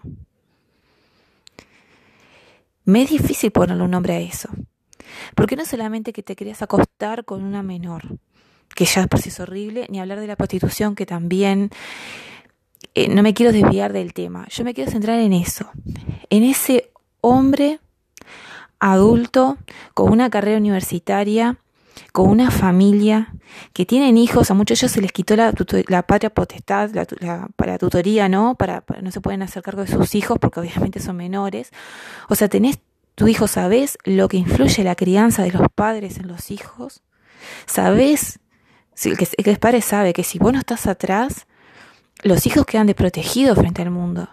Me 2.87 3.03
es 3.03 3.11
difícil 3.11 3.51
ponerle 3.51 3.83
un 3.83 3.91
nombre 3.91 4.15
a 4.15 4.21
eso. 4.21 4.49
Porque 5.35 5.57
no 5.57 5.65
solamente 5.65 6.13
que 6.13 6.23
te 6.23 6.37
querías 6.37 6.63
acostar 6.63 7.25
con 7.25 7.43
una 7.43 7.63
menor, 7.63 8.19
que 8.75 8.85
ya 8.85 9.07
por 9.07 9.21
sí 9.21 9.31
es 9.31 9.41
horrible, 9.41 9.87
ni 9.89 10.01
hablar 10.01 10.21
de 10.21 10.27
la 10.27 10.37
prostitución, 10.37 10.95
que 10.95 11.07
también 11.07 11.71
eh, 12.95 13.09
no 13.09 13.23
me 13.23 13.35
quiero 13.35 13.53
desviar 13.53 13.93
del 13.93 14.13
tema. 14.13 14.47
Yo 14.51 14.65
me 14.65 14.75
quiero 14.75 14.91
centrar 14.91 15.19
en 15.21 15.33
eso, 15.33 15.71
en 16.31 16.43
ese 16.43 16.91
hombre 17.21 17.81
adulto 18.79 19.59
con 19.95 20.13
una 20.13 20.31
carrera 20.31 20.59
universitaria, 20.59 21.59
con 22.13 22.29
una 22.29 22.51
familia, 22.51 23.35
que 23.73 23.87
tienen 23.87 24.17
hijos, 24.17 24.51
a 24.51 24.55
muchos 24.55 24.79
de 24.79 24.85
ellos 24.85 24.93
se 24.93 25.01
les 25.01 25.13
quitó 25.13 25.37
la, 25.37 25.53
la 25.89 26.03
patria 26.03 26.31
potestad, 26.31 26.91
la, 26.93 27.49
para 27.57 27.79
tutoría, 27.79 28.29
¿no? 28.29 28.55
Para, 28.55 28.85
no 29.03 29.11
se 29.11 29.21
pueden 29.21 29.43
hacer 29.43 29.63
cargo 29.63 29.83
de 29.83 29.89
sus 29.89 30.15
hijos 30.15 30.39
porque 30.39 30.61
obviamente 30.61 31.01
son 31.01 31.17
menores. 31.17 31.71
O 32.29 32.35
sea, 32.35 32.49
tenés 32.49 32.79
tu 33.19 33.27
hijo, 33.27 33.49
¿sabés 33.49 33.99
lo 34.05 34.29
que 34.29 34.37
influye 34.37 34.85
la 34.85 34.95
crianza 34.95 35.43
de 35.43 35.51
los 35.51 35.67
padres 35.75 36.19
en 36.19 36.29
los 36.29 36.53
hijos? 36.53 37.03
¿Sabés? 37.67 38.39
Si, 38.95 39.17
que, 39.17 39.27
el 39.51 39.59
padre 39.59 39.81
sabe 39.81 40.13
que 40.13 40.23
si 40.23 40.39
vos 40.39 40.53
no 40.53 40.61
estás 40.61 40.87
atrás, 40.87 41.49
los 42.23 42.47
hijos 42.47 42.65
quedan 42.65 42.87
desprotegidos 42.87 43.59
frente 43.59 43.83
al 43.83 43.91
mundo. 43.91 44.29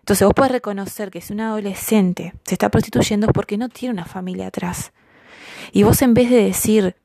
Entonces 0.00 0.26
vos 0.26 0.34
podés 0.34 0.50
reconocer 0.50 1.12
que 1.12 1.20
si 1.20 1.32
un 1.32 1.42
adolescente 1.42 2.34
se 2.44 2.56
está 2.56 2.70
prostituyendo 2.70 3.28
es 3.28 3.32
porque 3.32 3.56
no 3.56 3.68
tiene 3.68 3.92
una 3.92 4.04
familia 4.04 4.48
atrás. 4.48 4.92
Y 5.70 5.84
vos 5.84 6.02
en 6.02 6.14
vez 6.14 6.28
de 6.28 6.42
decir, 6.42 6.96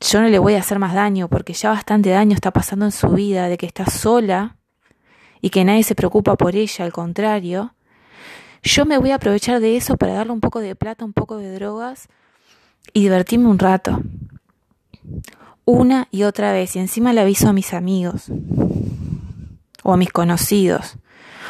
yo 0.00 0.22
no 0.22 0.28
le 0.28 0.38
voy 0.38 0.54
a 0.54 0.60
hacer 0.60 0.78
más 0.78 0.94
daño 0.94 1.28
porque 1.28 1.54
ya 1.54 1.70
bastante 1.70 2.10
daño 2.10 2.36
está 2.36 2.52
pasando 2.52 2.84
en 2.84 2.92
su 2.92 3.08
vida, 3.08 3.48
de 3.48 3.58
que 3.58 3.66
está 3.66 3.86
sola 3.86 4.58
y 5.40 5.50
que 5.50 5.64
nadie 5.64 5.82
se 5.82 5.96
preocupa 5.96 6.36
por 6.36 6.54
ella, 6.54 6.84
al 6.84 6.92
contrario, 6.92 7.74
yo 8.64 8.86
me 8.86 8.98
voy 8.98 9.10
a 9.10 9.16
aprovechar 9.16 9.60
de 9.60 9.76
eso 9.76 9.96
para 9.96 10.14
darle 10.14 10.32
un 10.32 10.40
poco 10.40 10.60
de 10.60 10.74
plata, 10.74 11.04
un 11.04 11.12
poco 11.12 11.36
de 11.36 11.52
drogas 11.52 12.08
y 12.92 13.02
divertirme 13.02 13.48
un 13.48 13.58
rato. 13.58 14.00
Una 15.66 16.08
y 16.10 16.24
otra 16.24 16.52
vez. 16.52 16.74
Y 16.74 16.78
encima 16.78 17.12
le 17.12 17.20
aviso 17.20 17.48
a 17.48 17.52
mis 17.52 17.74
amigos 17.74 18.30
o 19.82 19.92
a 19.92 19.96
mis 19.96 20.10
conocidos 20.10 20.96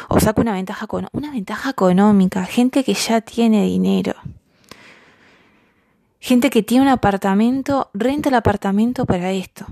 o 0.09 0.19
saca 0.19 0.41
una 0.41 0.53
ventaja, 0.53 0.87
una 1.13 1.31
ventaja 1.31 1.69
económica, 1.69 2.45
gente 2.45 2.83
que 2.83 2.93
ya 2.93 3.21
tiene 3.21 3.63
dinero. 3.63 4.13
Gente 6.19 6.49
que 6.49 6.63
tiene 6.63 6.83
un 6.83 6.89
apartamento, 6.89 7.89
renta 7.93 8.29
el 8.29 8.35
apartamento 8.35 9.05
para 9.05 9.31
esto. 9.31 9.65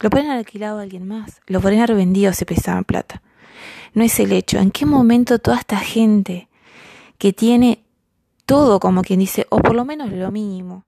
Lo 0.00 0.10
pueden 0.10 0.26
haber 0.26 0.40
alquilado 0.40 0.78
a 0.78 0.82
alguien 0.82 1.06
más, 1.06 1.40
lo 1.46 1.60
pueden 1.60 1.80
haber 1.80 1.96
vendido 1.96 2.32
si 2.32 2.44
pesaban 2.44 2.84
plata. 2.84 3.22
No 3.94 4.04
es 4.04 4.18
el 4.20 4.32
hecho. 4.32 4.58
¿En 4.58 4.70
qué 4.70 4.86
momento 4.86 5.38
toda 5.38 5.58
esta 5.58 5.78
gente 5.78 6.48
que 7.18 7.32
tiene 7.32 7.84
todo, 8.46 8.80
como 8.80 9.02
quien 9.02 9.20
dice, 9.20 9.46
o 9.50 9.58
por 9.58 9.74
lo 9.74 9.84
menos 9.84 10.10
lo 10.10 10.30
mínimo, 10.30 10.84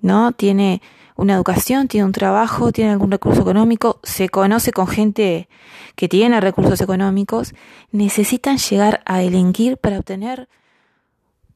¿no? 0.00 0.32
Tiene 0.32 0.82
una 1.16 1.34
educación, 1.34 1.88
tiene 1.88 2.04
un 2.04 2.12
trabajo, 2.12 2.72
tiene 2.72 2.92
algún 2.92 3.10
recurso 3.10 3.42
económico, 3.42 4.00
se 4.02 4.28
conoce 4.28 4.72
con 4.72 4.86
gente 4.86 5.48
que 5.96 6.08
tiene 6.08 6.40
recursos 6.40 6.80
económicos, 6.80 7.54
necesitan 7.90 8.58
llegar 8.58 9.02
a 9.04 9.18
delinquir 9.18 9.76
para 9.76 9.98
obtener 9.98 10.48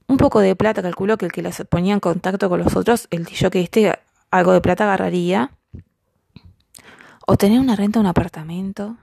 un 0.07 0.17
poco 0.17 0.41
de 0.41 0.57
plata. 0.57 0.83
Calculo 0.83 1.19
que 1.19 1.27
el 1.27 1.33
que 1.33 1.43
las 1.43 1.63
ponía 1.69 1.95
en 1.95 2.01
contacto 2.01 2.49
con 2.49 2.61
los 2.61 2.75
otros, 2.77 3.09
el 3.11 3.27
que 3.27 3.61
este 3.61 3.99
algo 4.31 4.53
de 4.53 4.61
plata 4.61 4.85
agarraría. 4.85 5.53
O 7.27 7.37
tener 7.37 7.61
una 7.61 7.77
renta 7.77 8.01
un 8.01 8.07
apartamento. 8.07 8.97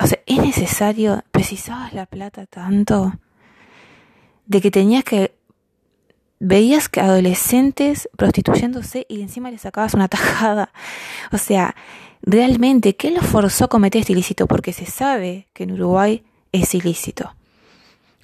O 0.00 0.06
sea, 0.06 0.18
es 0.26 0.38
necesario, 0.38 1.24
precisabas 1.30 1.92
la 1.92 2.06
plata 2.06 2.46
tanto 2.46 3.14
de 4.46 4.60
que 4.60 4.70
tenías 4.70 5.04
que 5.04 5.38
veías 6.40 6.88
que 6.88 7.00
adolescentes 7.00 8.08
prostituyéndose 8.16 9.06
y 9.08 9.22
encima 9.22 9.50
le 9.50 9.58
sacabas 9.58 9.94
una 9.94 10.08
tajada. 10.08 10.72
O 11.32 11.38
sea, 11.38 11.74
realmente, 12.22 12.96
¿qué 12.96 13.10
los 13.10 13.26
forzó 13.26 13.64
a 13.64 13.68
cometer 13.68 14.00
este 14.00 14.12
ilícito? 14.12 14.46
Porque 14.46 14.72
se 14.72 14.86
sabe 14.86 15.48
que 15.52 15.64
en 15.64 15.72
Uruguay 15.72 16.24
es 16.52 16.74
ilícito. 16.74 17.34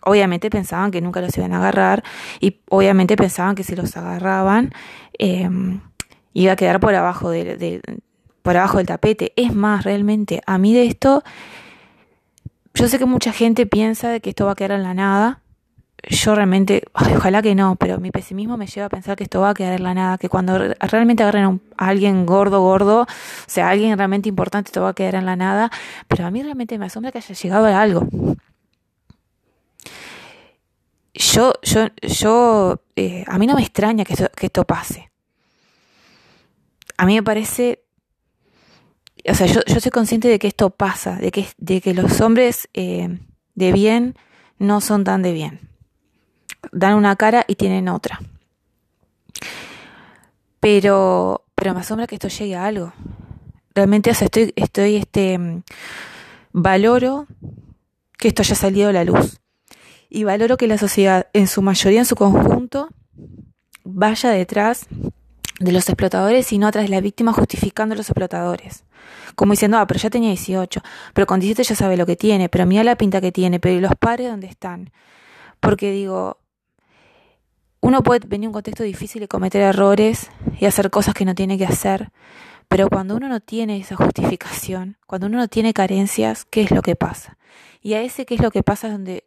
obviamente 0.07 0.51
pensaban 0.51 0.91
que 0.91 1.01
nunca 1.01 1.23
los 1.23 1.37
iban 1.39 1.55
a 1.55 1.57
agarrar 1.57 2.05
y 2.39 2.61
obviamente 2.69 3.17
pensaban 3.17 3.55
que 3.55 3.65
si 3.65 3.75
los 3.75 3.97
agarraban 3.97 4.73
em, 5.19 5.81
iba 6.35 6.53
a 6.53 6.57
quedar 6.57 6.79
por 6.79 6.95
abajo 6.95 7.31
de, 7.31 7.81
por 8.43 8.57
abajo 8.57 8.79
del 8.79 8.87
tapete. 8.87 9.33
Es 9.37 9.55
más, 9.55 9.85
realmente, 9.85 10.43
a 10.47 10.59
mí 10.59 10.75
de 10.75 10.87
esto, 10.87 11.25
yo 12.75 12.89
sé 12.89 12.99
que 12.99 13.07
mucha 13.07 13.33
gente 13.33 13.67
piensa 13.67 14.21
que 14.21 14.31
esto 14.31 14.47
va 14.47 14.53
a 14.53 14.55
quedar 14.55 14.73
en 14.73 14.83
la 14.83 14.95
nada. 14.95 15.41
Yo 16.11 16.35
realmente, 16.35 16.83
ojalá 16.93 17.41
que 17.41 17.55
no, 17.55 17.77
pero 17.77 17.99
mi 17.99 18.11
pesimismo 18.11 18.59
me 18.59 18.67
lleva 18.67 18.87
a 18.87 18.91
pensar 18.91 19.17
que 19.17 19.25
esto 19.25 19.41
va 19.41 19.51
a 19.51 19.55
quedar 19.55 19.73
en 19.73 19.85
la 19.85 19.95
nada, 19.95 20.19
que 20.19 20.29
cuando 20.29 20.59
realmente 20.59 21.23
agarren 21.23 21.63
a, 21.79 21.89
alguien 21.89 22.27
gordo, 22.27 22.61
gordo, 22.61 23.03
o 23.03 23.07
sea, 23.47 23.71
alguien 23.71 23.97
realmente 23.97 24.29
importante, 24.29 24.69
esto 24.69 24.83
va 24.83 24.91
a 24.91 24.95
quedar 24.95 25.15
en 25.15 25.25
la 25.25 25.37
nada, 25.37 25.71
pero 26.07 26.27
a 26.27 26.31
mí 26.31 26.43
realmente 26.43 26.79
me 26.79 26.87
asombra 26.87 27.11
que 27.11 27.19
haya 27.19 27.35
llegado 27.35 27.67
a 27.67 27.81
algo 27.81 28.07
yo, 31.15 31.53
yo, 31.63 31.87
yo, 32.03 32.83
eh, 32.97 33.25
a 33.27 33.39
mí 33.39 33.47
no 33.47 33.55
me 33.55 33.63
extraña 33.63 34.05
que, 34.05 34.15
que 34.15 34.47
esto 34.47 34.65
pase. 34.65 35.11
A 36.97 37.07
mí 37.07 37.15
me 37.15 37.23
parece, 37.23 37.84
o 39.29 39.35
sea, 39.35 39.47
yo, 39.47 39.63
soy 39.81 39.91
consciente 39.91 40.29
de 40.29 40.39
que 40.39 40.47
esto 40.47 40.71
pasa, 40.71 41.17
de 41.17 41.31
que, 41.31 41.47
de 41.57 41.81
que 41.81 41.95
los 41.95 42.21
hombres 42.21 42.69
eh, 42.75 43.19
de 43.55 43.73
bien 43.73 44.17
no 44.59 44.81
son 44.81 45.05
tan 45.05 45.23
de 45.23 45.33
bien. 45.33 45.61
Dan 46.73 46.95
una 46.95 47.17
cara 47.17 47.45
y 47.47 47.57
tienen 47.57 47.89
otra. 47.89 48.21
Pero, 50.61 51.45
pero 51.55 51.75
me 51.75 51.81
asombra 51.81 52.07
que 52.07 52.15
esto 52.17 52.29
llegue 52.29 52.57
a 52.57 52.67
algo. 52.67 52.93
Realmente, 53.75 54.11
o 54.11 54.15
sea, 54.15 54.27
estoy, 54.27 54.53
estoy, 54.57 54.97
este, 54.97 55.63
valoro 56.53 57.27
que 58.17 58.29
esto 58.29 58.43
haya 58.43 58.55
salido 58.55 58.89
a 58.89 58.93
la 58.93 59.05
luz 59.05 59.41
y 60.09 60.23
valoro 60.23 60.57
que 60.57 60.69
la 60.69 60.79
sociedad, 60.79 61.27
en 61.33 61.49
su 61.49 61.61
mayoría, 61.61 61.99
en 61.99 62.07
su 62.07 62.15
conjunto, 62.15 62.89
vaya 63.83 64.31
detrás 64.31 64.87
de 65.65 65.73
los 65.73 65.89
explotadores 65.89 66.53
y 66.53 66.59
no 66.59 66.67
atrás 66.67 66.85
de 66.85 66.91
la 66.91 67.01
víctima 67.01 67.33
justificando 67.33 67.95
a 67.95 67.97
los 67.97 68.09
explotadores. 68.09 68.85
Como 69.35 69.53
diciendo, 69.53 69.79
ah, 69.79 69.87
pero 69.87 69.99
ya 69.99 70.11
tenía 70.11 70.29
18, 70.31 70.81
pero 71.13 71.27
con 71.27 71.41
17 71.41 71.69
ya 71.69 71.75
sabe 71.75 71.97
lo 71.97 72.07
que 72.07 72.17
tiene, 72.17 72.49
pero 72.49 72.67
mira 72.67 72.85
la 72.85 72.97
pinta 72.97 73.21
que 73.21 73.33
tiene, 73.33 73.61
pero 73.61 73.75
¿y 73.75 73.81
los 73.81 73.95
padres 73.97 74.31
dónde 74.31 74.47
están? 74.47 74.91
Porque 75.61 75.91
digo, 75.91 76.39
uno 77.81 78.03
puede 78.03 78.27
venir 78.27 78.47
a 78.47 78.51
un 78.51 78.55
contexto 78.55 78.83
difícil 78.83 79.23
y 79.23 79.27
cometer 79.27 79.63
errores 79.63 80.31
y 80.59 80.67
hacer 80.67 80.91
cosas 80.91 81.15
que 81.15 81.25
no 81.25 81.35
tiene 81.35 81.59
que 81.59 81.67
hacer, 81.67 82.13
pero 82.69 82.89
cuando 82.89 83.17
uno 83.17 83.29
no 83.29 83.41
tiene 83.41 83.79
esa 83.79 83.97
justificación, 83.97 84.97
cuando 85.07 85.27
uno 85.27 85.39
no 85.39 85.49
tiene 85.49 85.75
carencias, 85.75 86.45
¿qué 86.45 86.63
es 86.63 86.71
lo 86.71 86.83
que 86.83 86.97
pasa? 86.97 87.37
Y 87.81 87.95
a 87.95 88.03
ese 88.03 88.25
qué 88.27 88.35
es 88.35 88.41
lo 88.41 88.51
que 88.51 88.63
pasa 88.63 88.87
es 88.87 88.93
donde 88.95 89.25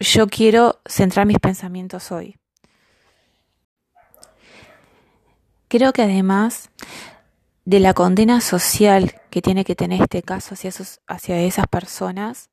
yo 0.00 0.28
quiero 0.28 0.80
centrar 0.86 1.26
mis 1.26 1.38
pensamientos 1.38 2.12
hoy. 2.12 2.36
Creo 5.68 5.92
que 5.92 6.02
además 6.02 6.70
de 7.64 7.80
la 7.80 7.94
condena 7.94 8.40
social 8.40 9.14
que 9.30 9.42
tiene 9.42 9.64
que 9.64 9.74
tener 9.74 10.02
este 10.02 10.22
caso 10.22 10.54
hacia, 11.06 11.40
esas 11.40 11.66
personas, 11.66 12.50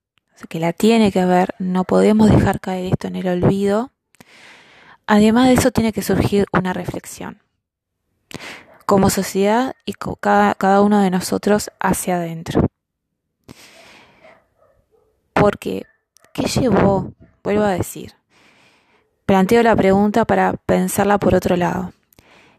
que 0.50 0.60
la 0.60 0.74
tiene 0.74 1.12
que 1.12 1.22
haber, 1.22 1.56
no 1.60 1.86
podemos 1.86 2.30
dejar 2.30 2.60
caer 2.60 2.94
esto 2.94 3.08
en 3.08 3.16
el 3.16 3.28
olvido, 3.28 3.92
además 5.08 5.48
de 5.48 5.54
eso 5.54 5.72
tiene 5.72 5.94
que 5.94 6.02
surgir 6.02 6.46
una 6.52 6.74
reflexión 6.74 7.42
como 8.86 9.10
sociedad 9.10 9.76
y 9.86 9.94
cada, 9.94 10.54
cada 10.56 10.82
uno 10.82 11.02
de 11.02 11.10
nosotros 11.10 11.72
hacia 11.80 12.18
adentro. 12.18 12.68
Porque, 15.34 15.86
¿qué 16.34 16.44
llevó 16.44 17.16
Vuelvo 17.46 17.62
a 17.62 17.74
decir, 17.74 18.14
planteo 19.28 19.62
la 19.62 19.76
pregunta 19.76 20.26
para 20.26 20.54
pensarla 20.54 21.20
por 21.20 21.36
otro 21.36 21.56
lado. 21.56 21.94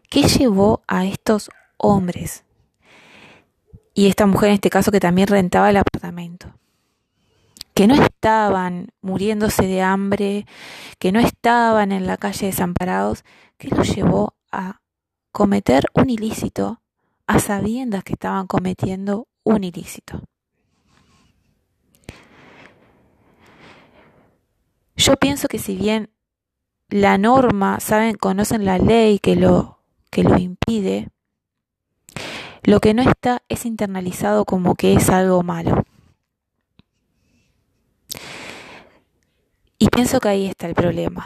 ¿Qué 0.09 0.23
llevó 0.23 0.83
a 0.87 1.05
estos 1.05 1.49
hombres 1.77 2.45
y 3.93 4.07
esta 4.07 4.25
mujer 4.25 4.49
en 4.49 4.55
este 4.55 4.69
caso 4.69 4.89
que 4.91 5.01
también 5.01 5.27
rentaba 5.27 5.69
el 5.69 5.77
apartamento? 5.77 6.53
Que 7.73 7.87
no 7.87 7.95
estaban 7.95 8.87
muriéndose 9.01 9.67
de 9.67 9.81
hambre, 9.81 10.45
que 10.97 11.11
no 11.11 11.19
estaban 11.19 11.91
en 11.91 12.07
la 12.07 12.15
calle 12.15 12.47
desamparados, 12.47 13.25
¿qué 13.57 13.67
los 13.67 13.93
llevó 13.93 14.35
a 14.49 14.79
cometer 15.33 15.85
un 15.93 16.09
ilícito 16.09 16.81
a 17.27 17.39
sabiendas 17.39 18.05
que 18.05 18.13
estaban 18.13 18.47
cometiendo 18.47 19.27
un 19.43 19.65
ilícito? 19.65 20.23
Yo 24.95 25.17
pienso 25.17 25.49
que 25.49 25.59
si 25.59 25.75
bien 25.75 26.09
la 26.89 27.17
norma, 27.17 27.81
saben, 27.81 28.15
conocen 28.15 28.63
la 28.63 28.77
ley 28.77 29.19
que 29.19 29.35
lo, 29.35 29.76
que 30.09 30.23
lo 30.23 30.37
impide, 30.37 31.09
lo 32.63 32.79
que 32.79 32.93
no 32.93 33.01
está 33.01 33.43
es 33.49 33.65
internalizado 33.65 34.45
como 34.45 34.75
que 34.75 34.93
es 34.93 35.09
algo 35.09 35.43
malo. 35.43 35.83
Y 39.79 39.89
pienso 39.89 40.19
que 40.19 40.29
ahí 40.29 40.47
está 40.47 40.67
el 40.67 40.73
problema. 40.73 41.25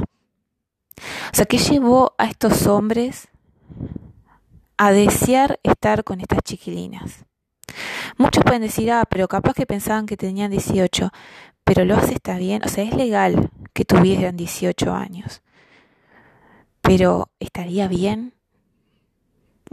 O 1.32 1.34
sea, 1.36 1.46
¿qué 1.46 1.58
llevó 1.58 2.14
a 2.18 2.26
estos 2.26 2.68
hombres 2.68 3.30
a 4.78 4.92
desear 4.92 5.60
estar 5.64 6.04
con 6.04 6.22
estas 6.22 6.40
chiquilinas? 6.44 7.26
Muchos 8.18 8.44
pueden 8.44 8.62
decir, 8.62 8.92
ah, 8.92 9.06
pero 9.10 9.28
capaz 9.28 9.54
que 9.54 9.66
pensaban 9.66 10.06
que 10.06 10.18
tenían 10.18 10.52
18, 10.52 11.12
pero 11.64 11.86
lo 11.86 11.96
hace 11.96 12.14
está 12.14 12.38
bien, 12.38 12.62
o 12.66 12.68
sea, 12.68 12.84
es 12.84 12.94
legal 12.94 13.50
que 13.74 13.86
tuvieran 13.86 14.36
18 14.36 14.94
años. 14.94 15.42
Pero 16.82 17.30
¿estaría 17.40 17.88
bien? 17.88 18.34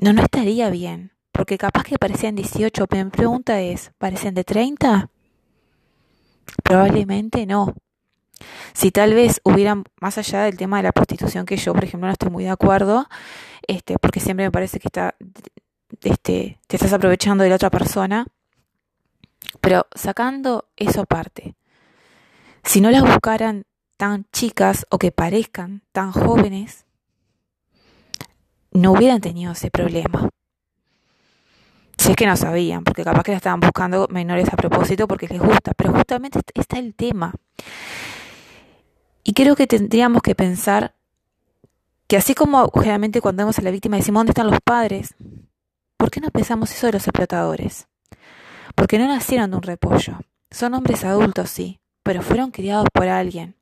No, 0.00 0.12
no 0.12 0.22
estaría 0.22 0.70
bien, 0.70 1.12
porque 1.32 1.58
capaz 1.58 1.82
que 1.82 1.98
parecían 1.98 2.36
18, 2.36 2.86
pero 2.86 3.04
mi 3.04 3.10
pregunta 3.10 3.60
es, 3.60 3.90
¿parecen 3.98 4.34
de 4.34 4.44
30? 4.44 5.10
Probablemente 6.62 7.46
no. 7.46 7.74
Si 8.72 8.92
tal 8.92 9.14
vez 9.14 9.40
hubieran, 9.42 9.82
más 10.00 10.16
allá 10.16 10.44
del 10.44 10.56
tema 10.56 10.76
de 10.76 10.84
la 10.84 10.92
prostitución, 10.92 11.46
que 11.46 11.56
yo, 11.56 11.74
por 11.74 11.82
ejemplo, 11.82 12.06
no 12.06 12.12
estoy 12.12 12.30
muy 12.30 12.44
de 12.44 12.50
acuerdo, 12.50 13.08
este, 13.66 13.98
porque 13.98 14.20
siempre 14.20 14.46
me 14.46 14.52
parece 14.52 14.78
que 14.78 14.86
está, 14.86 15.16
este, 16.04 16.60
te 16.68 16.76
estás 16.76 16.92
aprovechando 16.92 17.42
de 17.42 17.50
la 17.50 17.56
otra 17.56 17.70
persona, 17.70 18.24
pero 19.60 19.88
sacando 19.96 20.68
eso 20.76 21.00
aparte, 21.00 21.56
si 22.62 22.80
no 22.80 22.92
las 22.92 23.02
buscaran 23.02 23.64
tan 23.96 24.26
chicas 24.32 24.86
o 24.90 24.98
que 24.98 25.10
parezcan 25.10 25.82
tan 25.90 26.12
jóvenes, 26.12 26.86
no 28.78 28.92
hubieran 28.92 29.20
tenido 29.20 29.52
ese 29.52 29.70
problema. 29.70 30.28
Si 31.96 32.10
es 32.10 32.16
que 32.16 32.26
no 32.26 32.36
sabían, 32.36 32.84
porque 32.84 33.04
capaz 33.04 33.22
que 33.24 33.32
la 33.32 33.38
estaban 33.38 33.60
buscando 33.60 34.06
menores 34.10 34.52
a 34.52 34.56
propósito 34.56 35.08
porque 35.08 35.26
les 35.28 35.40
gusta, 35.40 35.72
pero 35.74 35.92
justamente 35.92 36.40
está 36.54 36.78
el 36.78 36.94
tema. 36.94 37.34
Y 39.24 39.34
creo 39.34 39.56
que 39.56 39.66
tendríamos 39.66 40.22
que 40.22 40.34
pensar 40.34 40.94
que 42.06 42.16
así 42.16 42.34
como 42.34 42.70
generalmente 42.70 43.20
cuando 43.20 43.42
vemos 43.42 43.58
a 43.58 43.62
la 43.62 43.70
víctima 43.70 43.96
decimos, 43.96 44.20
¿dónde 44.20 44.30
están 44.30 44.46
los 44.46 44.60
padres? 44.64 45.14
¿Por 45.96 46.10
qué 46.10 46.20
no 46.20 46.30
pensamos 46.30 46.72
eso 46.72 46.86
de 46.86 46.94
los 46.94 47.06
explotadores? 47.06 47.88
Porque 48.74 48.98
no 48.98 49.08
nacieron 49.08 49.50
de 49.50 49.56
un 49.56 49.62
repollo. 49.62 50.20
Son 50.50 50.72
hombres 50.74 51.04
adultos, 51.04 51.50
sí, 51.50 51.80
pero 52.04 52.22
fueron 52.22 52.52
criados 52.52 52.86
por 52.94 53.08
alguien 53.08 53.57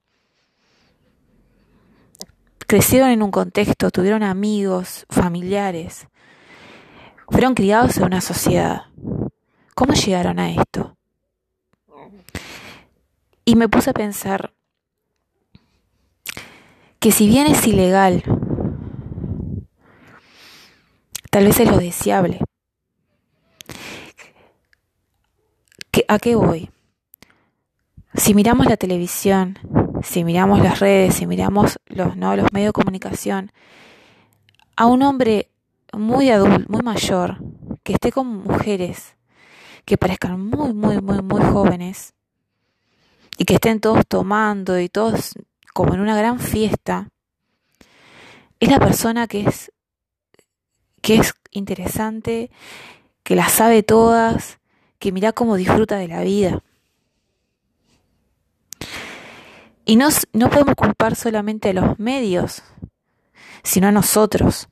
crecieron 2.66 3.10
en 3.10 3.22
un 3.22 3.30
contexto, 3.30 3.90
tuvieron 3.90 4.22
amigos, 4.22 5.06
familiares, 5.08 6.08
fueron 7.28 7.54
criados 7.54 7.96
en 7.96 8.04
una 8.04 8.20
sociedad. 8.20 8.82
¿Cómo 9.74 9.94
llegaron 9.94 10.38
a 10.38 10.50
esto? 10.50 10.96
Y 13.44 13.56
me 13.56 13.68
puse 13.68 13.90
a 13.90 13.94
pensar 13.94 14.54
que 16.98 17.12
si 17.12 17.28
bien 17.28 17.46
es 17.46 17.66
ilegal, 17.66 18.22
tal 21.30 21.44
vez 21.44 21.60
es 21.60 21.70
lo 21.70 21.78
deseable. 21.78 22.40
¿A 26.08 26.18
qué 26.18 26.36
voy? 26.36 26.70
Si 28.14 28.34
miramos 28.34 28.66
la 28.66 28.76
televisión, 28.76 29.58
si 30.02 30.24
miramos 30.24 30.60
las 30.60 30.80
redes, 30.80 31.14
si 31.14 31.26
miramos 31.26 31.78
los, 31.86 32.16
¿no? 32.16 32.36
los 32.36 32.52
medios 32.52 32.68
de 32.70 32.72
comunicación, 32.72 33.52
a 34.76 34.86
un 34.86 35.02
hombre 35.02 35.50
muy 35.92 36.30
adulto, 36.30 36.64
muy 36.68 36.82
mayor, 36.82 37.38
que 37.82 37.94
esté 37.94 38.12
con 38.12 38.26
mujeres 38.44 39.16
que 39.84 39.96
parezcan 39.96 40.40
muy, 40.40 40.74
muy, 40.74 41.00
muy, 41.00 41.22
muy 41.22 41.42
jóvenes 41.42 42.12
y 43.38 43.44
que 43.44 43.54
estén 43.54 43.80
todos 43.80 44.04
tomando 44.06 44.78
y 44.78 44.88
todos 44.88 45.34
como 45.72 45.94
en 45.94 46.00
una 46.00 46.16
gran 46.16 46.40
fiesta, 46.40 47.08
es 48.58 48.70
la 48.70 48.78
persona 48.78 49.26
que 49.26 49.42
es, 49.42 49.72
que 51.02 51.16
es 51.16 51.34
interesante, 51.50 52.50
que 53.22 53.36
las 53.36 53.52
sabe 53.52 53.82
todas, 53.82 54.58
que 54.98 55.12
mira 55.12 55.32
cómo 55.32 55.56
disfruta 55.56 55.96
de 55.96 56.08
la 56.08 56.22
vida. 56.22 56.62
Y 59.86 59.96
no, 59.96 60.08
no 60.32 60.50
podemos 60.50 60.74
culpar 60.74 61.14
solamente 61.14 61.70
a 61.70 61.72
los 61.72 61.98
medios, 61.98 62.62
sino 63.62 63.86
a 63.86 63.92
nosotros. 63.92 64.68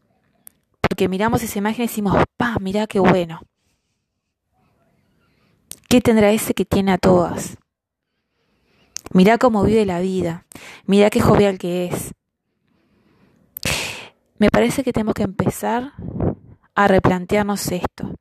Porque 0.81 1.09
miramos 1.09 1.43
esa 1.43 1.59
imagen 1.59 1.85
y 1.85 1.87
decimos, 1.87 2.23
pa, 2.37 2.57
mira 2.61 2.87
qué 2.87 2.99
bueno. 2.99 3.41
¿Qué 5.89 6.01
tendrá 6.01 6.33
ese 6.33 6.53
que 6.53 6.65
tiene 6.65 6.93
a 6.93 6.99
todas? 6.99 7.57
Mira 9.13 9.39
cómo 9.39 9.63
vive 9.63 9.87
la 9.87 10.01
vida. 10.01 10.47
Mira 10.85 11.11
qué 11.11 11.21
jovial 11.21 11.59
que 11.59 11.87
es. 11.87 12.13
Me 14.39 14.51
parece 14.51 14.83
que 14.83 14.93
tenemos 14.93 15.15
que 15.15 15.23
empezar 15.23 15.93
a 16.75 16.89
replantearnos 16.89 17.71
esto 17.71 18.15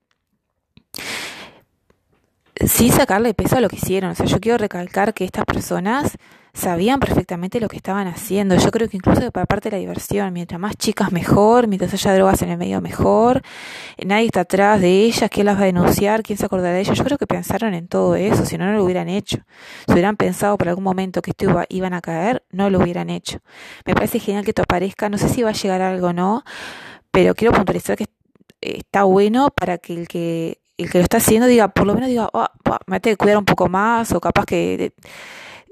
sin 2.67 2.91
sacarle 2.91 3.33
peso 3.33 3.57
a 3.57 3.61
lo 3.61 3.67
que 3.67 3.77
hicieron. 3.77 4.11
O 4.11 4.15
sea, 4.15 4.25
yo 4.25 4.39
quiero 4.39 4.57
recalcar 4.57 5.13
que 5.13 5.25
estas 5.25 5.45
personas 5.45 6.17
sabían 6.53 6.99
perfectamente 6.99 7.59
lo 7.59 7.67
que 7.67 7.77
estaban 7.77 8.07
haciendo. 8.07 8.55
Yo 8.55 8.69
creo 8.69 8.87
que 8.87 8.97
incluso 8.97 9.31
para 9.31 9.45
parte 9.47 9.69
de 9.69 9.77
la 9.77 9.79
diversión, 9.79 10.31
mientras 10.33 10.59
más 10.59 10.75
chicas 10.77 11.11
mejor, 11.11 11.67
mientras 11.67 11.93
haya 11.93 12.13
drogas 12.13 12.41
en 12.43 12.49
el 12.49 12.57
medio 12.57 12.79
mejor, 12.79 13.41
nadie 14.05 14.27
está 14.27 14.41
atrás 14.41 14.79
de 14.79 15.03
ellas, 15.03 15.29
quién 15.31 15.47
las 15.47 15.57
va 15.57 15.63
a 15.63 15.65
denunciar, 15.65 16.21
quién 16.21 16.37
se 16.37 16.45
acordará 16.45 16.75
de 16.75 16.81
ellas. 16.81 16.97
Yo 16.97 17.03
creo 17.03 17.17
que 17.17 17.25
pensaron 17.25 17.73
en 17.73 17.87
todo 17.87 18.15
eso, 18.15 18.45
si 18.45 18.57
no, 18.57 18.65
no 18.65 18.73
lo 18.73 18.83
hubieran 18.83 19.09
hecho. 19.09 19.39
Si 19.87 19.93
hubieran 19.93 20.15
pensado 20.15 20.57
por 20.57 20.69
algún 20.69 20.83
momento 20.83 21.21
que 21.21 21.31
esto 21.31 21.45
iba, 21.45 21.65
iban 21.69 21.93
a 21.93 22.01
caer, 22.01 22.43
no 22.51 22.69
lo 22.69 22.79
hubieran 22.79 23.09
hecho. 23.09 23.39
Me 23.85 23.95
parece 23.95 24.19
genial 24.19 24.43
que 24.43 24.51
esto 24.51 24.61
aparezca, 24.61 25.09
no 25.09 25.17
sé 25.17 25.29
si 25.29 25.41
va 25.41 25.49
a 25.49 25.53
llegar 25.53 25.81
algo 25.81 26.07
o 26.07 26.13
no, 26.13 26.43
pero 27.11 27.33
quiero 27.33 27.53
puntualizar 27.53 27.97
que 27.97 28.05
está 28.61 29.03
bueno 29.03 29.49
para 29.49 29.79
que 29.79 29.93
el 29.93 30.07
que 30.07 30.59
el 30.77 30.89
que 30.89 30.97
lo 30.97 31.03
está 31.03 31.17
haciendo 31.17 31.47
diga, 31.47 31.67
por 31.67 31.85
lo 31.85 31.93
menos 31.93 32.09
diga, 32.09 32.29
oh, 32.33 32.47
me 32.87 32.99
tengo 32.99 33.13
que 33.13 33.17
cuidar 33.17 33.37
un 33.37 33.45
poco 33.45 33.69
más, 33.69 34.11
o 34.11 34.19
capaz 34.19 34.45
que 34.45 34.93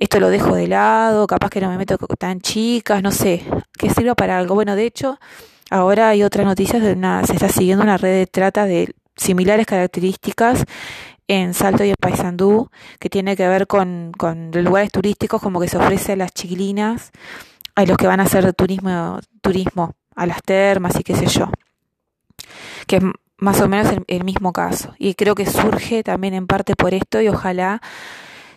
esto 0.02 0.20
lo 0.20 0.30
dejo 0.30 0.56
de 0.56 0.68
lado, 0.68 1.28
capaz 1.28 1.52
que 1.52 1.62
no 1.62 1.70
me 1.70 1.78
meto 1.78 1.96
tan 2.18 2.42
chicas, 2.42 3.04
no 3.04 3.12
sé, 3.12 3.46
que 3.78 3.92
sirva 3.92 4.16
para 4.16 4.40
algo. 4.40 4.56
Bueno, 4.56 4.76
de 4.76 4.88
hecho, 4.88 5.20
ahora 5.70 6.10
hay 6.10 6.24
otras 6.24 6.44
noticias 6.44 6.82
de 6.82 6.94
una, 6.94 7.24
se 7.24 7.34
está 7.34 7.50
siguiendo 7.50 7.84
una 7.84 7.98
red 7.98 8.18
de 8.18 8.26
trata 8.26 8.66
de 8.66 8.96
similares 9.16 9.68
características 9.68 10.66
en 11.28 11.54
Salto 11.54 11.84
y 11.84 11.90
en 11.90 11.96
Paysandú, 12.02 12.72
que 13.00 13.12
tiene 13.12 13.36
que 13.36 13.48
ver 13.48 13.68
con, 13.68 14.12
con 14.18 14.50
lugares 14.52 14.92
turísticos, 14.92 15.40
como 15.40 15.62
que 15.62 15.68
se 15.68 15.78
ofrece 15.78 16.14
a 16.14 16.16
las 16.16 16.32
chiquilinas, 16.34 17.12
a 17.76 17.86
los 17.86 17.96
que 17.96 18.08
van 18.08 18.22
a 18.22 18.24
hacer 18.24 18.52
turismo, 18.54 19.20
turismo, 19.44 19.94
a 20.16 20.26
las 20.26 20.42
termas 20.42 21.00
y 21.00 21.04
qué 21.04 21.16
sé 21.16 21.28
yo. 21.28 21.52
Que 22.88 23.02
más 23.38 23.62
o 23.62 23.70
menos 23.70 23.94
el, 24.08 24.24
mismo 24.24 24.52
caso. 24.52 24.96
Y 24.98 25.14
creo 25.14 25.36
que 25.36 25.46
surge 25.46 26.02
también 26.02 26.34
en 26.34 26.48
parte 26.48 26.76
por 26.76 26.96
esto 26.96 27.22
y 27.22 27.28
ojalá 27.28 27.84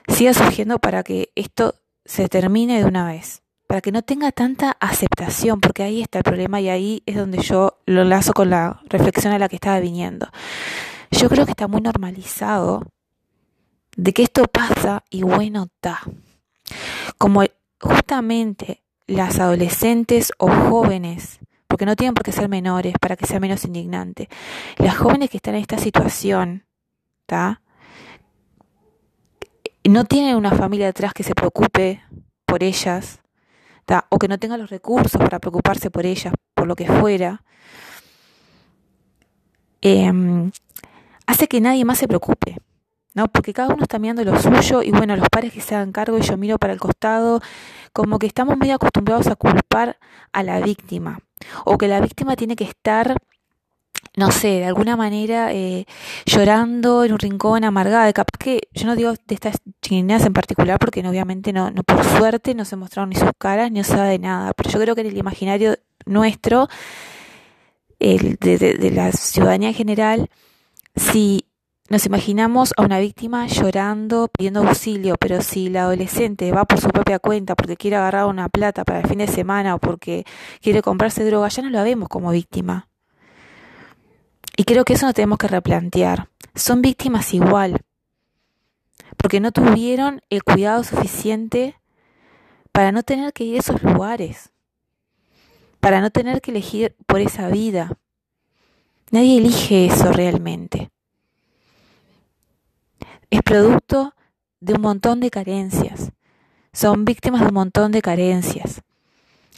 siga 0.08 0.34
surgiendo 0.34 0.78
para 0.78 1.02
que 1.02 1.30
esto 1.34 1.74
se 2.04 2.28
termine 2.28 2.78
de 2.78 2.84
una 2.84 3.06
vez, 3.06 3.42
para 3.66 3.80
que 3.80 3.92
no 3.92 4.02
tenga 4.02 4.32
tanta 4.32 4.76
aceptación, 4.80 5.60
porque 5.60 5.82
ahí 5.82 6.02
está 6.02 6.18
el 6.18 6.24
problema 6.24 6.60
y 6.60 6.68
ahí 6.68 7.02
es 7.06 7.16
donde 7.16 7.42
yo 7.42 7.78
lo 7.86 8.04
lazo 8.04 8.32
con 8.32 8.50
la 8.50 8.80
reflexión 8.88 9.32
a 9.32 9.38
la 9.38 9.48
que 9.48 9.56
estaba 9.56 9.80
viniendo. 9.80 10.28
Yo 11.10 11.28
creo 11.28 11.44
que 11.44 11.52
está 11.52 11.68
muy 11.68 11.80
normalizado 11.80 12.82
de 13.96 14.12
que 14.12 14.24
esto 14.24 14.44
pasa 14.44 15.04
y 15.10 15.22
bueno 15.22 15.68
está. 15.74 16.00
Como 17.18 17.42
justamente 17.80 18.82
las 19.06 19.38
adolescentes 19.38 20.32
o 20.38 20.48
jóvenes 20.48 21.40
porque 21.74 21.86
no 21.86 21.96
tienen 21.96 22.14
por 22.14 22.22
qué 22.22 22.30
ser 22.30 22.48
menores 22.48 22.94
para 23.00 23.16
que 23.16 23.26
sea 23.26 23.40
menos 23.40 23.64
indignante. 23.64 24.28
Las 24.76 24.96
jóvenes 24.96 25.28
que 25.28 25.38
están 25.38 25.56
en 25.56 25.62
esta 25.62 25.76
situación, 25.76 26.66
¿está? 27.22 27.62
No 29.88 30.04
tienen 30.04 30.36
una 30.36 30.52
familia 30.52 30.86
detrás 30.86 31.12
que 31.12 31.22
se 31.22 31.34
preocupe 31.34 32.02
por 32.46 32.62
ellas, 32.62 33.20
o 34.08 34.18
que 34.18 34.28
no 34.28 34.38
tenga 34.38 34.56
los 34.56 34.70
recursos 34.70 35.20
para 35.20 35.38
preocuparse 35.38 35.90
por 35.90 36.06
ellas, 36.06 36.32
por 36.54 36.66
lo 36.66 36.74
que 36.74 36.86
fuera, 36.86 37.42
em, 39.82 40.50
hace 41.26 41.48
que 41.48 41.60
nadie 41.60 41.84
más 41.84 41.98
se 41.98 42.08
preocupe. 42.08 42.56
¿no? 43.14 43.28
Porque 43.28 43.52
cada 43.52 43.72
uno 43.72 43.84
está 43.84 43.98
mirando 43.98 44.24
lo 44.24 44.38
suyo 44.40 44.82
y 44.82 44.90
bueno, 44.90 45.16
los 45.16 45.28
padres 45.28 45.52
que 45.52 45.60
se 45.60 45.74
hagan 45.74 45.92
cargo 45.92 46.18
y 46.18 46.22
yo 46.22 46.36
miro 46.36 46.58
para 46.58 46.72
el 46.72 46.80
costado, 46.80 47.40
como 47.92 48.18
que 48.18 48.26
estamos 48.26 48.58
muy 48.58 48.70
acostumbrados 48.72 49.28
a 49.28 49.36
culpar 49.36 49.98
a 50.32 50.42
la 50.42 50.60
víctima 50.60 51.20
o 51.64 51.78
que 51.78 51.86
la 51.86 52.00
víctima 52.00 52.34
tiene 52.34 52.56
que 52.56 52.64
estar 52.64 53.16
no 54.16 54.30
sé, 54.30 54.48
de 54.48 54.64
alguna 54.64 54.96
manera 54.96 55.52
eh, 55.52 55.86
llorando 56.26 57.04
en 57.04 57.12
un 57.12 57.18
rincón 57.18 57.64
amargada. 57.64 58.12
Capaz 58.12 58.38
que 58.38 58.68
yo 58.72 58.86
no 58.86 58.96
digo 58.96 59.12
de 59.12 59.34
estas 59.34 59.56
chiquinas 59.82 60.24
en 60.24 60.32
particular 60.32 60.78
porque 60.78 61.06
obviamente 61.06 61.52
no, 61.52 61.70
no 61.70 61.82
por 61.82 62.04
suerte 62.04 62.54
no 62.54 62.64
se 62.64 62.76
mostraron 62.76 63.10
ni 63.10 63.16
sus 63.16 63.30
caras 63.38 63.70
ni 63.70 63.84
se 63.84 63.96
de 63.96 64.18
nada, 64.18 64.52
pero 64.54 64.70
yo 64.70 64.80
creo 64.80 64.94
que 64.94 65.02
en 65.02 65.08
el 65.08 65.18
imaginario 65.18 65.76
nuestro, 66.06 66.68
el, 67.98 68.36
de, 68.36 68.58
de 68.58 68.90
la 68.90 69.12
ciudadanía 69.12 69.68
en 69.68 69.74
general, 69.74 70.30
si 70.96 71.46
nos 71.90 72.06
imaginamos 72.06 72.72
a 72.76 72.82
una 72.82 72.98
víctima 72.98 73.46
llorando, 73.46 74.28
pidiendo 74.28 74.60
auxilio, 74.60 75.16
pero 75.20 75.42
si 75.42 75.68
la 75.68 75.82
adolescente 75.82 76.50
va 76.50 76.64
por 76.64 76.80
su 76.80 76.88
propia 76.88 77.18
cuenta 77.18 77.54
porque 77.54 77.76
quiere 77.76 77.96
agarrar 77.96 78.26
una 78.26 78.48
plata 78.48 78.84
para 78.84 79.00
el 79.00 79.06
fin 79.06 79.18
de 79.18 79.26
semana 79.26 79.74
o 79.74 79.78
porque 79.78 80.24
quiere 80.62 80.80
comprarse 80.80 81.24
droga, 81.24 81.48
ya 81.48 81.62
no 81.62 81.70
la 81.70 81.82
vemos 81.82 82.08
como 82.08 82.30
víctima. 82.30 82.88
Y 84.56 84.64
creo 84.64 84.84
que 84.84 84.94
eso 84.94 85.06
nos 85.06 85.14
tenemos 85.14 85.38
que 85.38 85.48
replantear. 85.48 86.28
Son 86.54 86.82
víctimas 86.82 87.34
igual, 87.34 87.80
porque 89.16 89.40
no 89.40 89.52
tuvieron 89.52 90.20
el 90.30 90.44
cuidado 90.44 90.84
suficiente 90.84 91.74
para 92.72 92.92
no 92.92 93.02
tener 93.02 93.32
que 93.32 93.44
ir 93.44 93.56
a 93.56 93.60
esos 93.60 93.82
lugares, 93.82 94.50
para 95.80 96.00
no 96.00 96.10
tener 96.10 96.40
que 96.40 96.50
elegir 96.50 96.94
por 97.06 97.20
esa 97.20 97.48
vida. 97.48 97.98
Nadie 99.10 99.38
elige 99.38 99.86
eso 99.86 100.12
realmente 100.12 100.90
es 103.34 103.42
producto 103.42 104.14
de 104.60 104.74
un 104.74 104.80
montón 104.80 105.20
de 105.20 105.30
carencias. 105.30 106.12
Son 106.72 107.04
víctimas 107.04 107.40
de 107.40 107.48
un 107.48 107.54
montón 107.54 107.90
de 107.90 108.00
carencias. 108.00 108.82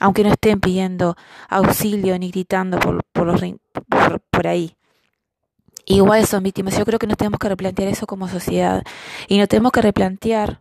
Aunque 0.01 0.25
no 0.25 0.31
estén 0.31 0.61
pidiendo 0.61 1.17
auxilio 1.49 2.19
ni 2.19 2.31
gritando 2.31 2.79
por, 2.79 3.05
por, 3.13 3.27
los, 3.27 3.41
por, 3.89 4.21
por 4.21 4.47
ahí. 4.47 4.77
Igual 5.87 6.27
son 6.27 6.42
víctimas. 6.42 6.77
Yo 6.77 6.85
creo 6.85 6.99
que 6.99 7.07
nos 7.07 7.16
tenemos 7.16 7.38
que 7.38 7.49
replantear 7.49 7.88
eso 7.88 8.07
como 8.07 8.29
sociedad. 8.29 8.83
Y 9.29 9.38
nos 9.38 9.49
tenemos 9.49 9.70
que 9.72 9.83
replantear 9.83 10.61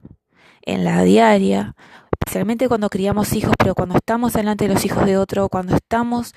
en 0.62 0.84
la 0.84 1.04
diaria, 1.04 1.76
especialmente 2.12 2.68
cuando 2.68 2.90
criamos 2.90 3.34
hijos, 3.34 3.54
pero 3.58 3.76
cuando 3.76 3.96
estamos 3.96 4.34
delante 4.34 4.68
de 4.68 4.74
los 4.74 4.86
hijos 4.86 5.06
de 5.06 5.18
otro, 5.18 5.50
cuando 5.50 5.76
estamos 5.76 6.34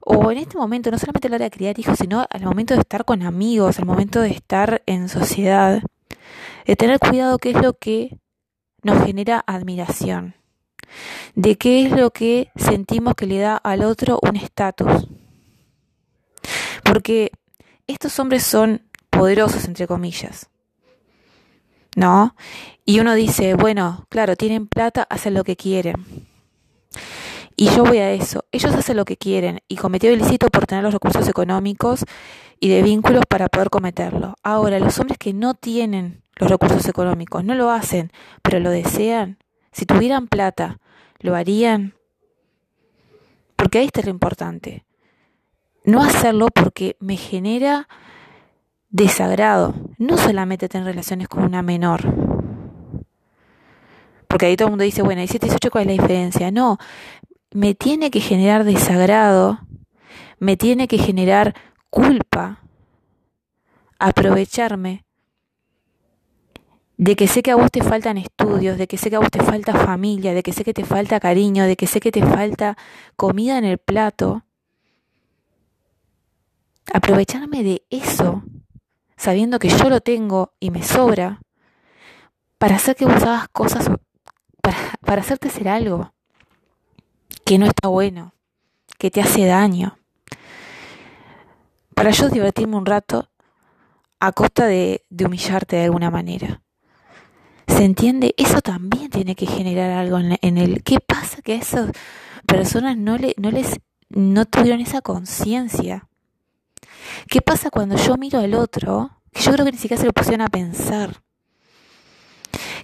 o 0.00 0.30
en 0.30 0.38
este 0.38 0.56
momento, 0.56 0.90
no 0.90 0.98
solamente 0.98 1.28
a 1.28 1.30
la 1.30 1.36
hora 1.36 1.44
de 1.44 1.50
criar 1.50 1.78
hijos, 1.78 1.98
sino 1.98 2.26
al 2.30 2.42
momento 2.42 2.74
de 2.74 2.80
estar 2.80 3.04
con 3.04 3.22
amigos, 3.22 3.78
al 3.78 3.84
momento 3.84 4.20
de 4.20 4.30
estar 4.30 4.82
en 4.86 5.08
sociedad, 5.08 5.82
de 6.66 6.76
tener 6.76 6.98
cuidado 6.98 7.38
qué 7.38 7.50
es 7.50 7.60
lo 7.60 7.74
que 7.74 8.16
nos 8.82 9.04
genera 9.04 9.44
admiración, 9.46 10.36
de 11.34 11.56
qué 11.56 11.84
es 11.84 11.92
lo 11.92 12.10
que 12.10 12.50
sentimos 12.56 13.14
que 13.14 13.26
le 13.26 13.38
da 13.38 13.56
al 13.56 13.82
otro 13.82 14.18
un 14.22 14.36
estatus. 14.36 15.08
Porque 16.82 17.30
estos 17.90 18.18
hombres 18.18 18.44
son 18.44 18.82
poderosos, 19.10 19.64
entre 19.64 19.86
comillas. 19.86 20.48
¿No? 21.96 22.34
Y 22.84 23.00
uno 23.00 23.14
dice, 23.14 23.54
bueno, 23.54 24.06
claro, 24.08 24.36
tienen 24.36 24.66
plata, 24.66 25.06
hacen 25.10 25.34
lo 25.34 25.44
que 25.44 25.56
quieren. 25.56 26.06
Y 27.56 27.68
yo 27.70 27.84
voy 27.84 27.98
a 27.98 28.12
eso. 28.12 28.44
Ellos 28.52 28.74
hacen 28.74 28.96
lo 28.96 29.04
que 29.04 29.16
quieren 29.16 29.60
y 29.68 29.76
cometió 29.76 30.12
ilícito 30.12 30.48
por 30.48 30.66
tener 30.66 30.82
los 30.84 30.94
recursos 30.94 31.28
económicos 31.28 32.04
y 32.58 32.68
de 32.68 32.82
vínculos 32.82 33.24
para 33.28 33.48
poder 33.48 33.70
cometerlo. 33.70 34.34
Ahora, 34.42 34.78
los 34.78 34.98
hombres 34.98 35.18
que 35.18 35.34
no 35.34 35.54
tienen 35.54 36.22
los 36.40 36.50
recursos 36.50 36.88
económicos. 36.88 37.44
No 37.44 37.54
lo 37.54 37.70
hacen, 37.70 38.10
pero 38.42 38.58
lo 38.58 38.70
desean. 38.70 39.38
Si 39.72 39.86
tuvieran 39.86 40.26
plata, 40.26 40.80
¿lo 41.20 41.36
harían? 41.36 41.94
Porque 43.56 43.78
ahí 43.78 43.86
está 43.86 44.00
lo 44.02 44.10
importante. 44.10 44.84
No 45.84 46.02
hacerlo 46.02 46.48
porque 46.54 46.96
me 47.00 47.16
genera 47.16 47.88
desagrado. 48.90 49.74
No 49.98 50.16
solamente 50.16 50.68
tener 50.68 50.86
relaciones 50.86 51.28
con 51.28 51.44
una 51.44 51.62
menor. 51.62 52.02
Porque 54.28 54.46
ahí 54.46 54.56
todo 54.56 54.68
el 54.68 54.72
mundo 54.72 54.84
dice, 54.84 55.02
bueno, 55.02 55.20
17 55.20 55.46
y 55.46 55.48
18, 55.48 55.70
¿cuál 55.70 55.82
es 55.82 55.96
la 55.96 56.02
diferencia? 56.02 56.50
No, 56.50 56.78
me 57.52 57.74
tiene 57.74 58.10
que 58.10 58.20
generar 58.20 58.64
desagrado, 58.64 59.58
me 60.38 60.56
tiene 60.56 60.86
que 60.86 60.98
generar 60.98 61.54
culpa, 61.90 62.60
aprovecharme 63.98 65.04
de 66.96 67.16
que 67.16 67.26
sé 67.26 67.42
que 67.42 67.50
a 67.50 67.56
vos 67.56 67.70
te 67.70 67.82
faltan 67.82 68.18
estudios, 68.18 68.76
de 68.76 68.86
que 68.86 68.98
sé 68.98 69.08
que 69.08 69.16
a 69.16 69.20
vos 69.20 69.30
te 69.30 69.42
falta 69.42 69.72
familia, 69.72 70.34
de 70.34 70.42
que 70.42 70.52
sé 70.52 70.64
que 70.64 70.74
te 70.74 70.84
falta 70.84 71.18
cariño, 71.18 71.64
de 71.64 71.74
que 71.74 71.86
sé 71.86 71.98
que 71.98 72.12
te 72.12 72.22
falta 72.22 72.76
comida 73.16 73.56
en 73.56 73.64
el 73.64 73.78
plato, 73.78 74.44
aprovecharme 76.92 77.62
de 77.62 77.82
eso, 77.90 78.42
sabiendo 79.16 79.58
que 79.58 79.68
yo 79.68 79.88
lo 79.88 80.00
tengo 80.00 80.52
y 80.60 80.70
me 80.70 80.82
sobra, 80.82 81.40
para 82.58 82.76
hacer 82.76 82.96
que 82.96 83.06
vos 83.06 83.22
hagas 83.22 83.48
cosas, 83.48 83.90
para, 84.60 84.78
para 85.00 85.22
hacerte 85.22 85.48
hacer 85.48 85.68
algo 85.68 86.12
que 87.44 87.58
no 87.58 87.66
está 87.66 87.88
bueno, 87.88 88.34
que 88.98 89.10
te 89.10 89.20
hace 89.20 89.46
daño. 89.46 89.98
Para 91.94 92.10
yo 92.10 92.28
divertirme 92.28 92.76
un 92.76 92.86
rato 92.86 93.30
a 94.20 94.32
costa 94.32 94.66
de, 94.66 95.04
humillarte 95.24 95.76
de 95.76 95.84
alguna 95.84 96.10
manera. 96.10 96.62
¿Se 97.66 97.84
entiende? 97.84 98.34
Eso 98.36 98.60
también 98.60 99.10
tiene 99.10 99.34
que 99.34 99.46
generar 99.46 99.90
algo 99.92 100.18
en, 100.18 100.38
en 100.42 100.58
el... 100.58 100.82
¿Qué 100.82 101.00
pasa 101.00 101.40
que 101.42 101.54
a 101.54 101.56
esas 101.56 101.90
personas 102.46 102.96
no, 102.96 103.16
le, 103.16 103.34
no 103.38 103.50
les 103.50 103.80
no 104.10 104.44
tuvieron 104.44 104.80
esa 104.80 105.00
conciencia? 105.00 106.06
¿Qué 107.28 107.40
pasa 107.40 107.70
cuando 107.70 107.96
yo 107.96 108.16
miro 108.16 108.38
al 108.38 108.54
otro? 108.54 109.10
Que 109.32 109.42
yo 109.42 109.52
creo 109.52 109.64
que 109.64 109.72
ni 109.72 109.78
siquiera 109.78 110.00
se 110.00 110.06
lo 110.06 110.12
pusieron 110.12 110.42
a 110.42 110.48
pensar. 110.48 111.22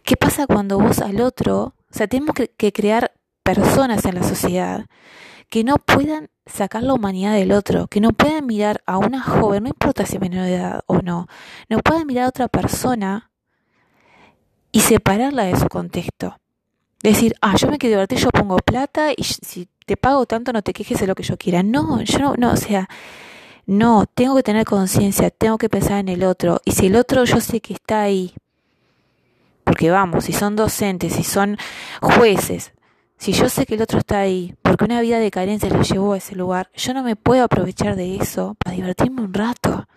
¿Qué 0.04 0.16
pasa 0.16 0.46
cuando 0.46 0.78
vos 0.78 1.00
al 1.00 1.20
otro, 1.20 1.58
o 1.62 1.74
sea, 1.90 2.06
tenemos 2.06 2.34
que 2.34 2.72
crear 2.72 3.12
personas 3.42 4.04
en 4.04 4.14
la 4.14 4.22
sociedad 4.22 4.86
que 5.48 5.64
no 5.64 5.76
puedan 5.76 6.28
sacar 6.44 6.82
la 6.82 6.94
humanidad 6.94 7.34
del 7.34 7.52
otro, 7.52 7.86
que 7.88 8.00
no 8.00 8.10
puedan 8.10 8.46
mirar 8.46 8.82
a 8.86 8.98
una 8.98 9.20
joven, 9.20 9.64
no 9.64 9.68
importa 9.68 10.06
si 10.06 10.16
es 10.16 10.20
menor 10.20 10.44
de 10.44 10.56
edad 10.56 10.80
o 10.86 10.98
no, 10.98 11.26
no 11.68 11.78
puedan 11.78 12.06
mirar 12.06 12.24
a 12.24 12.28
otra 12.28 12.48
persona 12.48 13.30
y 14.72 14.80
separarla 14.80 15.44
de 15.44 15.56
su 15.56 15.68
contexto. 15.68 16.36
Decir, 17.02 17.34
ah, 17.40 17.54
yo 17.56 17.68
me 17.68 17.78
quiero 17.78 17.96
divertir, 17.96 18.18
yo 18.18 18.30
pongo 18.30 18.56
plata 18.58 19.12
y 19.16 19.22
si 19.22 19.68
te 19.86 19.96
pago 19.96 20.26
tanto 20.26 20.52
no 20.52 20.62
te 20.62 20.72
quejes 20.72 20.98
de 21.00 21.06
lo 21.06 21.14
que 21.14 21.22
yo 21.22 21.36
quiera. 21.36 21.62
No, 21.62 22.02
yo 22.02 22.18
no, 22.18 22.34
no, 22.36 22.52
o 22.52 22.56
sea, 22.56 22.88
no, 23.66 24.06
tengo 24.06 24.36
que 24.36 24.44
tener 24.44 24.64
conciencia, 24.64 25.30
tengo 25.30 25.58
que 25.58 25.68
pensar 25.68 25.98
en 25.98 26.08
el 26.08 26.22
otro. 26.22 26.60
Y 26.64 26.72
si 26.72 26.86
el 26.86 26.96
otro 26.96 27.24
yo 27.24 27.40
sé 27.40 27.60
que 27.60 27.74
está 27.74 28.02
ahí, 28.02 28.34
porque 29.64 29.90
vamos, 29.90 30.24
si 30.24 30.32
son 30.32 30.54
docentes, 30.54 31.14
si 31.14 31.24
son 31.24 31.58
jueces, 32.00 32.72
si 33.18 33.32
yo 33.32 33.48
sé 33.48 33.66
que 33.66 33.74
el 33.74 33.82
otro 33.82 33.98
está 33.98 34.20
ahí, 34.20 34.54
porque 34.62 34.84
una 34.84 35.00
vida 35.00 35.18
de 35.18 35.32
carencia 35.32 35.68
lo 35.68 35.82
llevó 35.82 36.12
a 36.12 36.18
ese 36.18 36.36
lugar, 36.36 36.70
yo 36.76 36.94
no 36.94 37.02
me 37.02 37.16
puedo 37.16 37.42
aprovechar 37.42 37.96
de 37.96 38.16
eso 38.16 38.56
para 38.62 38.76
divertirme 38.76 39.22
un 39.22 39.34
rato. 39.34 39.88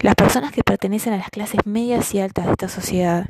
Las 0.00 0.14
personas 0.14 0.52
que 0.52 0.64
pertenecen 0.64 1.12
a 1.12 1.18
las 1.18 1.28
clases 1.28 1.60
medias 1.66 2.14
y 2.14 2.20
altas 2.20 2.46
de 2.46 2.52
esta 2.52 2.68
sociedad, 2.68 3.26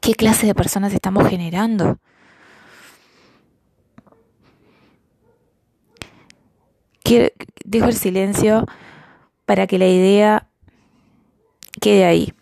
¿qué 0.00 0.14
clase 0.14 0.46
de 0.46 0.54
personas 0.54 0.92
estamos 0.94 1.28
generando? 1.28 1.98
Dejo 7.64 7.86
el 7.86 7.94
silencio 7.94 8.66
para 9.46 9.66
que 9.66 9.78
la 9.78 9.86
idea 9.86 10.48
quede 11.80 12.04
ahí. 12.04 12.32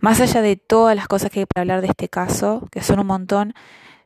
Más 0.00 0.20
allá 0.20 0.40
de 0.40 0.56
todas 0.56 0.96
las 0.96 1.08
cosas 1.08 1.30
que 1.30 1.40
hay 1.40 1.46
para 1.46 1.62
hablar 1.62 1.82
de 1.82 1.88
este 1.88 2.08
caso, 2.08 2.66
que 2.70 2.82
son 2.82 3.00
un 3.00 3.06
montón, 3.06 3.54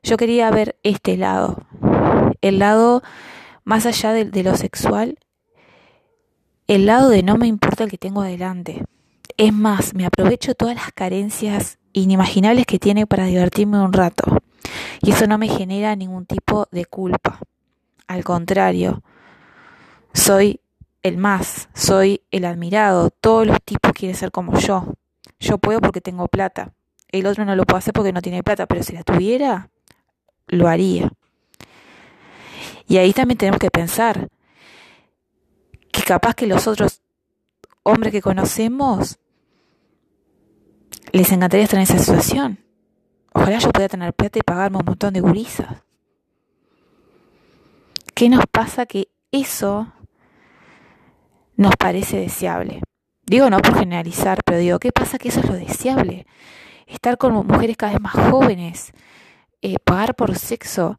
yo 0.03 0.17
quería 0.17 0.51
ver 0.51 0.77
este 0.83 1.17
lado, 1.17 1.63
el 2.41 2.59
lado 2.59 3.03
más 3.65 3.87
allá 3.87 4.13
de, 4.13 4.43
lo 4.43 4.57
sexual, 4.57 5.19
el 6.67 6.87
lado 6.87 7.09
de 7.09 7.23
no 7.23 7.37
me 7.39 7.47
importa 7.47 7.85
el 7.85 7.91
que 7.91 7.99
tengo 7.99 8.23
adelante. 8.23 8.85
Es 9.37 9.53
más, 9.53 9.95
me 9.95 10.05
aprovecho 10.05 10.55
todas 10.55 10.75
las 10.75 10.93
carencias 10.93 11.79
inimaginables 11.93 12.67
que 12.67 12.79
tiene 12.79 13.07
para 13.07 13.25
divertirme 13.25 13.81
un 13.81 13.93
rato. 13.93 14.25
Y 15.01 15.13
eso 15.13 15.27
no 15.27 15.39
me 15.39 15.49
genera 15.49 15.97
ningún 15.97 16.27
tipo 16.27 16.67
de 16.71 16.85
culpa. 16.85 17.41
Al 18.07 18.25
contrario, 18.25 19.03
soy 20.15 20.61
el 21.03 21.19
más, 21.19 21.69
soy 21.75 22.23
el 22.31 22.47
admirado. 22.47 23.11
Todos 23.11 23.47
los 23.47 23.59
tipos 23.63 23.93
quieren 23.93 24.17
ser 24.17 24.31
como 24.31 24.59
yo. 24.59 24.95
Yo 25.39 25.59
puedo 25.59 25.81
porque 25.81 26.01
tengo 26.01 26.29
plata. 26.29 26.73
El 27.09 27.27
otro 27.27 27.45
no 27.45 27.55
lo 27.55 27.65
puede 27.65 27.81
hacer 27.81 27.93
porque 27.93 28.13
no 28.13 28.23
tiene 28.23 28.43
plata, 28.43 28.67
pero 28.67 28.83
si 28.83 28.95
la 28.95 29.03
tuviera, 29.03 29.69
lo 30.47 30.69
haría. 30.69 31.13
Y 32.89 32.97
ahí 32.97 33.13
también 33.13 33.39
tenemos 33.39 33.59
que 33.59 33.71
pensar 33.71 34.29
que 35.93 36.03
capaz 36.03 36.35
que 36.35 36.47
los 36.47 36.67
otros 36.67 37.03
hombres 37.83 38.13
que 38.13 38.23
conocemos 38.23 39.19
les 41.13 41.31
encantaría 41.33 41.65
estar 41.65 41.79
en 41.79 41.85
esa 41.85 41.99
situación. 41.99 42.59
Ojalá 43.33 43.59
yo 43.59 43.71
pudiera 43.71 43.89
tener 43.89 44.15
plata 44.15 44.39
y 44.39 44.43
pagarme 44.43 44.79
un 44.79 44.85
montón 44.87 45.13
de 45.13 45.21
gurisas. 45.21 45.83
¿Qué 48.15 48.29
nos 48.29 48.47
pasa 48.47 48.87
que 48.87 49.09
eso 49.33 49.93
nos 51.57 51.77
parece 51.77 52.19
deseable? 52.19 52.81
Digo 53.27 53.49
no 53.49 53.59
por 53.59 53.79
generalizar, 53.79 54.41
pero 54.45 54.59
digo, 54.59 54.79
¿qué 54.79 54.93
pasa 54.93 55.19
que 55.19 55.29
eso 55.29 55.41
es 55.41 55.47
lo 55.47 55.55
deseable? 55.55 56.27
Estar 56.87 57.17
con 57.17 57.33
mujeres 57.47 57.77
cada 57.77 57.93
vez 57.93 58.01
más 58.01 58.13
jóvenes, 58.13 58.93
eh, 59.63 59.77
pagar 59.83 60.15
por 60.15 60.37
sexo 60.37 60.99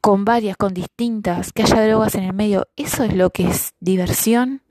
con 0.00 0.24
varias, 0.24 0.56
con 0.56 0.72
distintas, 0.72 1.52
que 1.52 1.62
haya 1.62 1.86
drogas 1.86 2.14
en 2.14 2.24
el 2.24 2.32
medio, 2.32 2.66
¿eso 2.76 3.04
es 3.04 3.14
lo 3.14 3.30
que 3.30 3.48
es 3.48 3.74
diversión? 3.80 4.62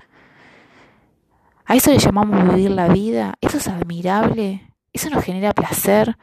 ¿A 1.66 1.76
eso 1.76 1.92
le 1.92 2.00
llamamos 2.00 2.56
vivir 2.56 2.72
la 2.72 2.88
vida? 2.88 3.36
¿Eso 3.42 3.58
es 3.58 3.68
admirable? 3.68 4.74
¿Eso 4.94 5.10
nos 5.10 5.24
genera 5.24 5.54
placer? 5.54 6.18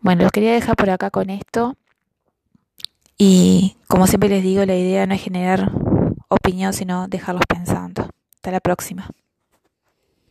Bueno, 0.00 0.22
los 0.22 0.32
quería 0.32 0.52
dejar 0.52 0.76
por 0.76 0.88
acá 0.88 1.10
con 1.10 1.30
esto. 1.30 1.76
Y 3.18 3.76
como 3.88 4.06
siempre 4.06 4.28
les 4.28 4.42
digo, 4.42 4.64
la 4.66 4.76
idea 4.76 5.06
no 5.06 5.14
es 5.14 5.22
generar 5.22 5.72
opinión, 6.28 6.72
sino 6.72 7.08
dejarlos 7.08 7.44
pensando. 7.48 8.10
Hasta 8.34 8.50
la 8.50 8.60
próxima. 8.60 9.08